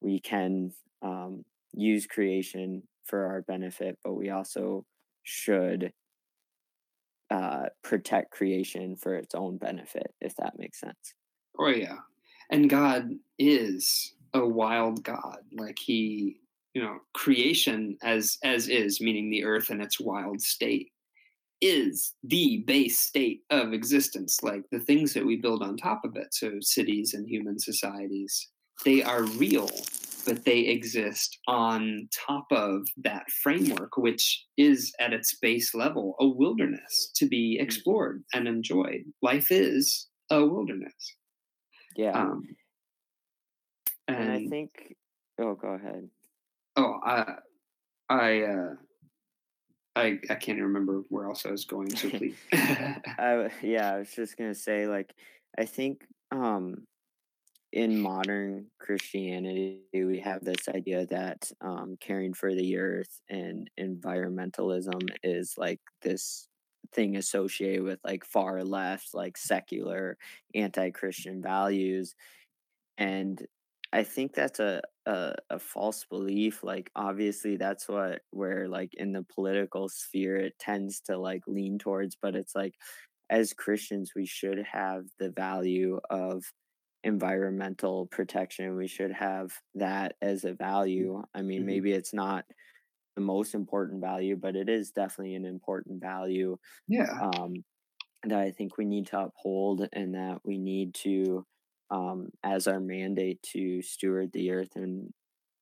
we 0.00 0.20
can 0.20 0.72
um, 1.02 1.44
use 1.74 2.06
creation 2.06 2.84
for 3.04 3.26
our 3.26 3.42
benefit 3.42 3.98
but 4.04 4.14
we 4.14 4.30
also 4.30 4.84
should 5.24 5.92
uh, 7.30 7.66
protect 7.82 8.30
creation 8.30 8.96
for 8.96 9.14
its 9.14 9.34
own 9.34 9.56
benefit, 9.58 10.14
if 10.20 10.34
that 10.36 10.58
makes 10.58 10.80
sense. 10.80 11.14
oh 11.58 11.68
yeah 11.68 11.98
and 12.50 12.68
god 12.70 13.10
is 13.38 14.14
a 14.32 14.46
wild 14.46 15.02
god 15.04 15.38
like 15.52 15.78
he 15.78 16.40
you 16.74 16.82
know 16.82 16.98
creation 17.14 17.96
as 18.02 18.36
as 18.44 18.68
is 18.68 19.00
meaning 19.00 19.30
the 19.30 19.44
earth 19.44 19.70
in 19.70 19.80
its 19.80 20.00
wild 20.00 20.40
state 20.40 20.90
is 21.60 22.14
the 22.24 22.64
base 22.66 22.98
state 22.98 23.42
of 23.50 23.72
existence 23.72 24.42
like 24.42 24.62
the 24.70 24.80
things 24.80 25.14
that 25.14 25.24
we 25.24 25.36
build 25.36 25.62
on 25.62 25.76
top 25.76 26.04
of 26.04 26.16
it 26.16 26.34
so 26.34 26.52
cities 26.60 27.14
and 27.14 27.28
human 27.28 27.58
societies 27.58 28.50
they 28.84 29.02
are 29.02 29.22
real 29.38 29.70
but 30.26 30.44
they 30.44 30.60
exist 30.60 31.38
on 31.46 32.08
top 32.26 32.46
of 32.50 32.86
that 32.96 33.30
framework 33.42 33.96
which 33.96 34.44
is 34.56 34.92
at 34.98 35.12
its 35.12 35.36
base 35.36 35.74
level 35.74 36.16
a 36.20 36.26
wilderness 36.26 37.10
to 37.14 37.26
be 37.26 37.56
explored 37.60 38.24
and 38.34 38.48
enjoyed 38.48 39.02
life 39.22 39.50
is 39.50 40.08
a 40.30 40.44
wilderness 40.44 41.16
Yeah. 41.96 42.12
um 42.20 42.42
and 44.06 44.32
I 44.32 44.46
think, 44.48 44.96
oh, 45.38 45.54
go 45.54 45.68
ahead. 45.68 46.10
Oh, 46.76 47.00
I, 47.04 47.34
I, 48.08 48.42
uh, 48.42 48.74
I, 49.96 50.18
I 50.28 50.34
can't 50.34 50.60
remember 50.60 51.02
where 51.08 51.26
else 51.26 51.46
I 51.46 51.50
was 51.50 51.64
going. 51.64 51.94
So 51.94 52.10
please. 52.10 52.36
I, 52.52 53.50
yeah, 53.62 53.94
I 53.94 53.98
was 53.98 54.10
just 54.10 54.36
gonna 54.36 54.54
say, 54.54 54.86
like, 54.86 55.14
I 55.58 55.64
think 55.64 56.04
um, 56.32 56.86
in 57.72 58.00
modern 58.00 58.66
Christianity, 58.78 59.82
we 59.92 60.20
have 60.20 60.44
this 60.44 60.68
idea 60.68 61.06
that 61.06 61.50
um, 61.60 61.96
caring 62.00 62.34
for 62.34 62.54
the 62.54 62.76
earth 62.76 63.20
and 63.28 63.68
environmentalism 63.78 65.10
is 65.22 65.54
like 65.56 65.80
this 66.02 66.48
thing 66.92 67.16
associated 67.16 67.82
with 67.82 67.98
like 68.04 68.24
far 68.24 68.62
left, 68.62 69.08
like 69.12 69.36
secular, 69.36 70.16
anti 70.54 70.90
Christian 70.90 71.42
values. 71.42 72.14
And 72.96 73.44
I 73.94 74.02
think 74.04 74.34
that's 74.34 74.60
a, 74.60 74.82
a 75.06 75.36
a 75.50 75.58
false 75.60 76.04
belief. 76.04 76.64
Like 76.64 76.90
obviously 76.96 77.56
that's 77.56 77.88
what 77.88 78.22
where 78.30 78.68
like 78.68 78.94
in 78.94 79.12
the 79.12 79.22
political 79.22 79.88
sphere 79.88 80.36
it 80.36 80.58
tends 80.58 81.00
to 81.02 81.18
like 81.18 81.42
lean 81.46 81.78
towards, 81.78 82.16
but 82.20 82.36
it's 82.36 82.54
like 82.56 82.74
as 83.30 83.52
Christians 83.54 84.12
we 84.16 84.26
should 84.26 84.58
have 84.72 85.04
the 85.18 85.30
value 85.30 86.00
of 86.10 86.44
environmental 87.04 88.06
protection. 88.08 88.76
We 88.76 88.88
should 88.88 89.12
have 89.12 89.52
that 89.76 90.16
as 90.22 90.44
a 90.44 90.54
value. 90.54 91.22
I 91.34 91.42
mean, 91.42 91.64
Mhm. 91.64 91.66
maybe 91.66 91.92
it's 91.92 92.14
not 92.14 92.46
the 93.16 93.22
most 93.22 93.54
important 93.54 94.00
value, 94.02 94.36
but 94.36 94.56
it 94.56 94.68
is 94.68 94.90
definitely 94.92 95.34
an 95.36 95.44
important 95.46 96.00
value 96.02 96.58
Yeah. 96.88 97.20
um, 97.20 97.64
that 98.24 98.40
I 98.40 98.50
think 98.52 98.78
we 98.78 98.84
need 98.86 99.08
to 99.08 99.20
uphold 99.20 99.88
and 99.92 100.14
that 100.14 100.40
we 100.44 100.58
need 100.58 100.94
to, 100.96 101.46
um, 101.90 102.30
as 102.42 102.66
our 102.66 102.80
mandate 102.80 103.42
to 103.52 103.82
steward 103.82 104.32
the 104.32 104.50
earth 104.52 104.76
and 104.76 105.12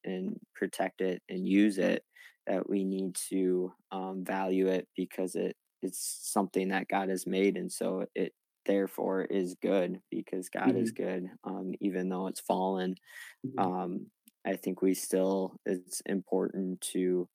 and 0.04 0.38
protect 0.54 1.00
it 1.00 1.22
and 1.28 1.46
use 1.48 1.78
it, 1.78 2.04
that 2.46 2.68
we 2.68 2.84
need 2.84 3.14
to 3.30 3.72
um, 3.92 4.24
value 4.24 4.68
it 4.68 4.88
because 4.96 5.34
it 5.36 5.56
it's 5.82 6.20
something 6.32 6.68
that 6.68 6.88
God 6.88 7.08
has 7.08 7.26
made, 7.26 7.56
and 7.56 7.72
so 7.72 8.06
it 8.14 8.32
therefore 8.66 9.22
is 9.24 9.56
good 9.62 10.00
because 10.10 10.48
God 10.48 10.76
is 10.76 10.90
Mhm. 10.90 10.92
good, 10.92 11.24
um, 11.44 11.72
even 11.80 12.08
though 12.08 12.28
it's 12.28 12.40
fallen. 12.40 12.96
Mhm. 13.44 13.72
Um, 13.72 14.10
I 14.44 14.56
think 14.56 14.82
we 14.82 14.94
still 14.94 15.56
it's 15.66 16.00
important 16.06 16.80
to 16.92 17.28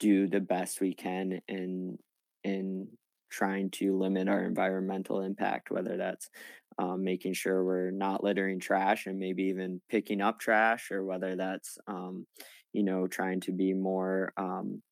do 0.00 0.28
the 0.28 0.40
best 0.40 0.80
we 0.80 0.94
can 0.94 1.40
and 1.48 1.98
in 2.44 2.88
trying 3.30 3.70
to 3.72 3.96
limit 3.98 4.28
our 4.28 4.44
environmental 4.44 5.20
impact, 5.22 5.70
whether 5.70 5.96
that's 5.96 6.28
um, 6.78 7.04
making 7.04 7.34
sure 7.34 7.64
we're 7.64 7.90
not 7.90 8.22
littering 8.24 8.60
trash 8.60 9.06
and 9.06 9.18
maybe 9.18 9.44
even 9.44 9.82
picking 9.88 10.20
up 10.20 10.38
trash, 10.40 10.90
or 10.90 11.04
whether 11.04 11.36
that's 11.36 11.78
um, 11.86 12.26
you 12.72 12.82
know 12.82 13.06
trying 13.06 13.40
to 13.40 13.52
be 13.52 13.74
more 13.74 14.32
um, 14.36 14.82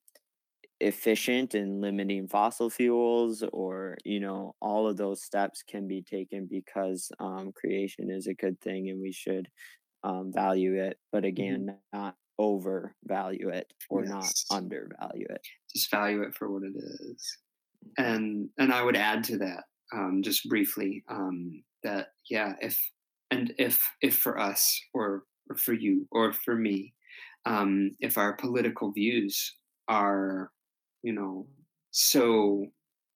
efficient 0.81 1.55
in 1.55 1.81
limiting 1.81 2.29
fossil 2.29 2.71
fuels, 2.71 3.43
or 3.53 3.97
you 4.05 4.21
know 4.21 4.55
all 4.61 4.87
of 4.89 4.97
those 4.97 5.23
steps 5.23 5.63
can 5.63 5.89
be 5.89 6.03
taken 6.03 6.47
because 6.47 7.11
um, 7.21 7.53
creation 7.53 8.11
is 8.11 8.27
a 8.27 8.35
good 8.35 8.61
thing 8.61 8.89
and 8.89 9.01
we 9.01 9.13
should 9.13 9.49
um, 10.05 10.33
value 10.33 10.77
it, 10.83 10.99
but 11.13 11.25
Mhm. 11.37 11.65
again, 11.65 11.79
not 11.93 12.17
overvalue 12.39 13.51
it 13.51 13.73
or 13.91 14.07
not 14.07 14.35
undervalue 14.51 15.27
it. 15.31 15.43
Just 15.75 15.91
value 15.91 16.23
it 16.23 16.35
for 16.35 16.51
what 16.51 16.63
it 16.63 16.75
is. 16.77 17.39
And 17.97 18.49
and 18.59 18.73
I 18.73 18.83
would 18.83 18.97
add 18.97 19.25
to 19.25 19.39
that 19.39 19.65
um, 19.93 20.21
just 20.23 20.49
briefly 20.49 21.05
um, 21.09 21.63
that 21.83 22.09
yeah, 22.31 22.55
if 22.61 22.81
and 23.31 23.53
if 23.59 23.83
if 24.03 24.17
for 24.17 24.39
us 24.39 24.81
or, 24.95 25.25
or 25.51 25.57
for 25.57 25.73
you 25.73 26.07
or 26.11 26.33
for 26.33 26.55
me, 26.55 26.95
um, 27.47 27.91
if 28.01 28.19
our 28.19 28.35
political 28.35 28.93
views 28.93 29.57
are 29.89 30.51
you 31.03 31.13
know 31.13 31.47
so 31.91 32.67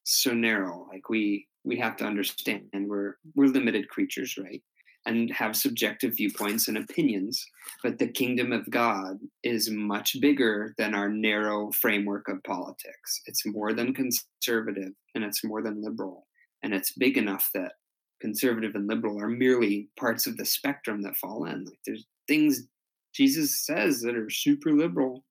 so 0.04 0.32
narrow, 0.32 0.86
like 0.92 1.08
we 1.08 1.46
we 1.64 1.76
have 1.78 1.96
to 1.96 2.04
understand 2.04 2.64
and 2.72 2.88
we're 2.88 3.16
we're 3.34 3.46
limited 3.46 3.88
creatures, 3.88 4.36
right? 4.38 4.62
And 5.04 5.32
have 5.32 5.56
subjective 5.56 6.14
viewpoints 6.16 6.68
and 6.68 6.78
opinions, 6.78 7.44
but 7.82 7.98
the 7.98 8.06
kingdom 8.06 8.52
of 8.52 8.70
God 8.70 9.18
is 9.42 9.68
much 9.68 10.20
bigger 10.20 10.74
than 10.78 10.94
our 10.94 11.08
narrow 11.08 11.72
framework 11.72 12.28
of 12.28 12.40
politics. 12.44 13.20
It's 13.26 13.44
more 13.44 13.72
than 13.72 13.94
conservative 13.94 14.92
and 15.14 15.24
it's 15.24 15.42
more 15.42 15.60
than 15.60 15.82
liberal. 15.82 16.28
And 16.62 16.72
it's 16.72 16.92
big 16.92 17.18
enough 17.18 17.48
that 17.52 17.72
conservative 18.20 18.76
and 18.76 18.86
liberal 18.86 19.20
are 19.20 19.28
merely 19.28 19.88
parts 19.98 20.28
of 20.28 20.36
the 20.36 20.44
spectrum 20.44 21.02
that 21.02 21.16
fall 21.16 21.46
in. 21.46 21.64
Like 21.64 21.80
there's 21.84 22.06
things 22.28 22.68
Jesus 23.12 23.66
says 23.66 24.02
that 24.02 24.14
are 24.14 24.30
super 24.30 24.72
liberal. 24.72 25.24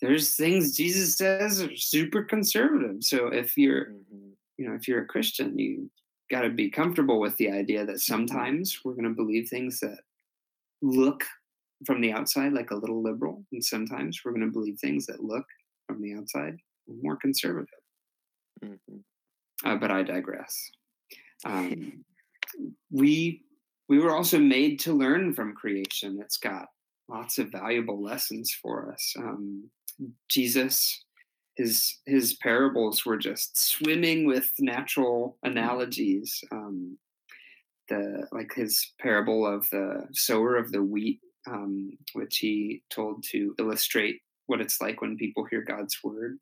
There's 0.00 0.34
things 0.34 0.74
Jesus 0.74 1.18
says 1.18 1.62
are 1.62 1.76
super 1.76 2.24
conservative. 2.24 3.02
So 3.04 3.26
if 3.26 3.58
you're, 3.58 3.90
Mhm. 3.90 4.32
you 4.56 4.66
know, 4.66 4.74
if 4.74 4.88
you're 4.88 5.02
a 5.02 5.06
Christian, 5.06 5.58
you 5.58 5.90
got 6.30 6.42
to 6.42 6.50
be 6.50 6.70
comfortable 6.70 7.20
with 7.20 7.36
the 7.36 7.50
idea 7.50 7.84
that 7.84 8.00
sometimes 8.00 8.80
we're 8.84 8.94
going 8.94 9.04
to 9.04 9.14
believe 9.14 9.48
things 9.48 9.80
that 9.80 9.98
look 10.82 11.24
from 11.84 12.00
the 12.00 12.12
outside 12.12 12.52
like 12.52 12.70
a 12.70 12.76
little 12.76 13.02
liberal, 13.02 13.44
and 13.52 13.64
sometimes 13.64 14.20
we're 14.24 14.32
going 14.32 14.46
to 14.46 14.52
believe 14.52 14.78
things 14.78 15.06
that 15.06 15.24
look 15.24 15.44
from 15.86 16.00
the 16.02 16.14
outside 16.14 16.56
more 17.02 17.16
conservative. 17.16 17.68
Mhm. 18.64 19.02
Uh, 19.64 19.76
but 19.76 19.90
I 19.90 20.02
digress. 20.02 20.70
Um, 21.46 22.04
we 22.90 23.46
we 23.88 23.98
were 23.98 24.14
also 24.14 24.38
made 24.38 24.78
to 24.80 24.92
learn 24.92 25.32
from 25.32 25.54
creation. 25.54 26.20
It's 26.20 26.36
got 26.36 26.68
lots 27.08 27.38
of 27.38 27.50
valuable 27.50 28.02
lessons 28.02 28.52
for 28.52 28.92
us. 28.92 29.14
Um, 29.16 29.70
Jesus, 30.28 31.02
his 31.60 31.98
his 32.06 32.34
parables 32.34 33.04
were 33.04 33.18
just 33.18 33.58
swimming 33.58 34.26
with 34.26 34.50
natural 34.58 35.36
analogies. 35.42 36.42
Um, 36.50 36.98
the 37.88 38.26
like 38.32 38.52
his 38.54 38.92
parable 39.00 39.46
of 39.46 39.68
the 39.70 40.06
sower 40.12 40.56
of 40.56 40.72
the 40.72 40.82
wheat, 40.82 41.20
um, 41.46 41.90
which 42.14 42.38
he 42.38 42.82
told 42.88 43.24
to 43.30 43.54
illustrate 43.58 44.20
what 44.46 44.60
it's 44.60 44.80
like 44.80 45.02
when 45.02 45.16
people 45.16 45.44
hear 45.44 45.62
God's 45.62 45.98
word. 46.02 46.38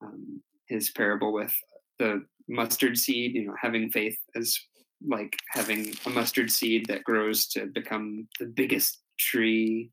Um, 0.00 0.42
his 0.68 0.90
parable 0.90 1.32
with 1.32 1.54
the 1.98 2.24
mustard 2.48 2.96
seed, 2.96 3.34
you 3.34 3.46
know, 3.46 3.54
having 3.60 3.90
faith 3.90 4.18
as 4.36 4.58
like 5.04 5.36
having 5.50 5.92
a 6.06 6.10
mustard 6.10 6.50
seed 6.50 6.86
that 6.86 7.04
grows 7.04 7.46
to 7.48 7.66
become 7.66 8.28
the 8.38 8.46
biggest 8.46 9.00
tree. 9.18 9.90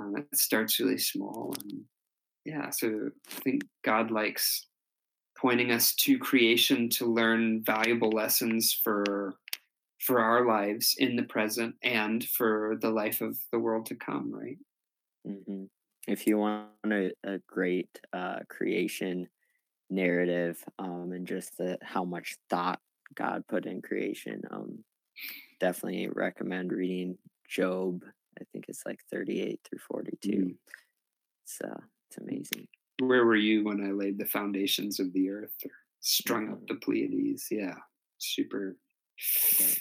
Um, 0.00 0.14
it 0.16 0.26
starts 0.36 0.80
really 0.80 0.98
small, 0.98 1.54
and 1.62 1.84
yeah, 2.44 2.70
so 2.70 3.10
I 3.28 3.40
think 3.40 3.62
God 3.82 4.10
likes 4.10 4.66
pointing 5.36 5.72
us 5.72 5.94
to 5.94 6.18
creation 6.18 6.88
to 6.88 7.06
learn 7.06 7.62
valuable 7.62 8.10
lessons 8.10 8.72
for 8.72 9.34
for 10.00 10.20
our 10.20 10.44
lives 10.46 10.96
in 10.98 11.16
the 11.16 11.22
present 11.22 11.74
and 11.82 12.22
for 12.24 12.76
the 12.80 12.90
life 12.90 13.22
of 13.22 13.38
the 13.52 13.58
world 13.58 13.86
to 13.86 13.94
come, 13.94 14.30
right? 14.30 14.58
Mhm. 15.26 15.68
If 16.06 16.26
you 16.26 16.36
want 16.36 16.68
a, 16.84 17.12
a 17.24 17.38
great 17.46 17.88
uh, 18.12 18.40
creation 18.48 19.28
narrative 19.88 20.62
um, 20.78 21.12
and 21.12 21.26
just 21.26 21.56
the, 21.56 21.78
how 21.82 22.04
much 22.04 22.36
thought 22.50 22.80
God 23.14 23.44
put 23.48 23.64
in 23.64 23.80
creation, 23.80 24.42
um, 24.50 24.84
definitely 25.60 26.08
recommend 26.08 26.72
reading 26.72 27.16
Job. 27.48 28.04
I 28.38 28.44
think 28.52 28.66
it's 28.68 28.84
like 28.84 29.00
38 29.10 29.60
through 29.64 29.78
42. 29.78 30.30
Mm. 30.30 30.56
It's, 31.44 31.58
uh, 31.62 31.80
it's 32.16 32.18
amazing. 32.22 32.68
Where 33.00 33.24
were 33.24 33.36
you 33.36 33.64
when 33.64 33.84
I 33.84 33.90
laid 33.90 34.18
the 34.18 34.26
foundations 34.26 35.00
of 35.00 35.12
the 35.12 35.30
earth 35.30 35.54
or 35.64 35.70
strung 36.00 36.50
up 36.52 36.60
Mhm. 36.60 36.68
the 36.68 36.76
Pleiades? 36.76 37.48
Yeah, 37.50 37.76
super. 38.18 38.78
Yeah. 39.58 39.74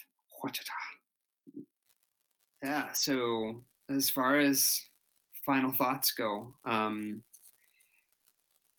Yeah, 2.63 2.93
so 2.93 3.63
as 3.89 4.09
far 4.09 4.37
as 4.39 4.81
final 5.45 5.71
thoughts 5.71 6.11
go, 6.11 6.55
um, 6.65 7.23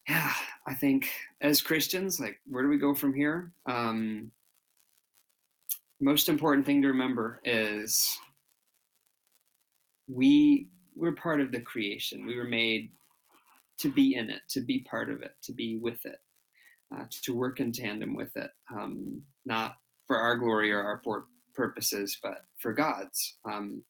yeah, 0.08 0.34
I 0.66 0.74
think 0.74 1.10
as 1.40 1.62
Christians, 1.62 2.20
like, 2.20 2.40
where 2.46 2.62
do 2.62 2.68
we 2.68 2.78
go 2.78 2.94
from 2.94 3.14
here? 3.14 3.52
Um, 3.66 4.32
most 6.00 6.28
important 6.28 6.66
thing 6.66 6.82
to 6.82 6.88
remember 6.88 7.40
is 7.44 8.18
we 10.08 10.68
we're 10.94 11.14
part 11.14 11.40
of 11.40 11.50
the 11.50 11.60
creation. 11.60 12.26
We 12.26 12.36
were 12.36 12.44
made 12.44 12.92
to 13.78 13.90
be 13.90 14.14
in 14.14 14.30
it, 14.30 14.42
to 14.50 14.60
be 14.60 14.86
part 14.88 15.10
of 15.10 15.22
it, 15.22 15.32
to 15.42 15.52
be 15.52 15.76
with 15.76 16.04
it, 16.04 16.18
uh, 16.94 17.04
to 17.22 17.34
work 17.34 17.60
in 17.60 17.72
tandem 17.72 18.14
with 18.14 18.36
it, 18.36 18.50
um, 18.72 19.22
not 19.44 19.76
for 20.06 20.16
our 20.16 20.36
glory 20.36 20.70
or 20.72 20.82
our 20.82 21.02
purposes, 21.54 22.18
but 22.22 22.44
for 22.58 22.72
God's. 22.72 23.36
Um, 23.44 23.82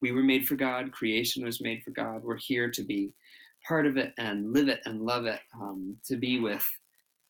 we 0.00 0.12
were 0.12 0.22
made 0.22 0.46
for 0.46 0.56
God. 0.56 0.92
Creation 0.92 1.44
was 1.44 1.60
made 1.60 1.82
for 1.82 1.90
God. 1.90 2.22
We're 2.22 2.36
here 2.36 2.70
to 2.70 2.82
be 2.82 3.12
part 3.66 3.86
of 3.86 3.96
it 3.96 4.12
and 4.18 4.52
live 4.52 4.68
it 4.68 4.80
and 4.84 5.02
love 5.02 5.26
it, 5.26 5.40
um, 5.60 5.96
to 6.06 6.16
be 6.16 6.38
with 6.40 6.66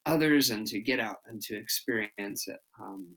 others 0.07 0.51
and 0.51 0.67
to 0.67 0.81
get 0.81 1.01
out 1.01 1.19
and 1.27 1.41
to 1.43 1.57
experience 1.57 2.49
it. 2.49 2.59
Um, 2.81 3.09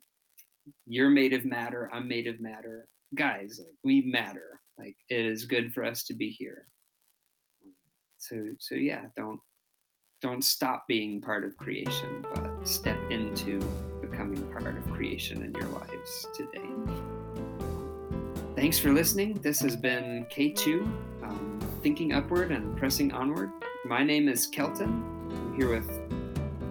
you're 0.85 1.09
made 1.09 1.33
of 1.33 1.45
matter. 1.45 1.89
I'm 1.93 2.07
made 2.07 2.27
of 2.27 2.39
matter. 2.39 2.87
Guys, 3.15 3.59
like, 3.59 3.75
we 3.83 4.01
matter. 4.01 4.59
Like 4.77 4.95
it 5.09 5.25
is 5.25 5.45
good 5.45 5.73
for 5.73 5.83
us 5.83 6.03
to 6.03 6.13
be 6.13 6.29
here. 6.29 6.67
So 8.21 8.35
so 8.59 8.75
yeah, 8.75 9.05
don't 9.17 9.39
don't 10.21 10.43
stop 10.43 10.87
being 10.87 11.19
part 11.19 11.43
of 11.43 11.57
creation, 11.57 12.23
but 12.33 12.67
step 12.67 12.97
into 13.09 13.59
becoming 13.99 14.41
part 14.51 14.77
of 14.77 14.87
creation 14.91 15.43
in 15.43 15.51
your 15.53 15.69
lives 15.69 16.27
today. 16.35 16.69
Thanks 18.55 18.77
for 18.77 18.93
listening. 18.93 19.39
This 19.41 19.59
has 19.61 19.75
been 19.75 20.25
K2, 20.25 20.83
um, 21.23 21.59
Thinking 21.81 22.13
Upward 22.13 22.51
and 22.51 22.77
Pressing 22.77 23.11
Onward. 23.11 23.49
My 23.85 24.03
name 24.03 24.29
is 24.29 24.45
Kelton. 24.45 25.03
I'm 25.31 25.55
here 25.55 25.69
with 25.69 25.89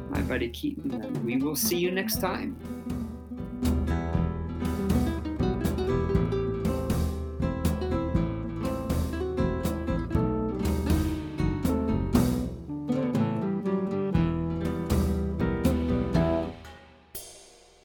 my 0.08 0.20
buddy 0.20 0.50
Keaton, 0.50 1.02
and 1.02 1.24
we 1.24 1.38
will 1.38 1.56
see 1.56 1.78
you 1.78 1.90
next 1.90 2.20
time. 2.20 2.56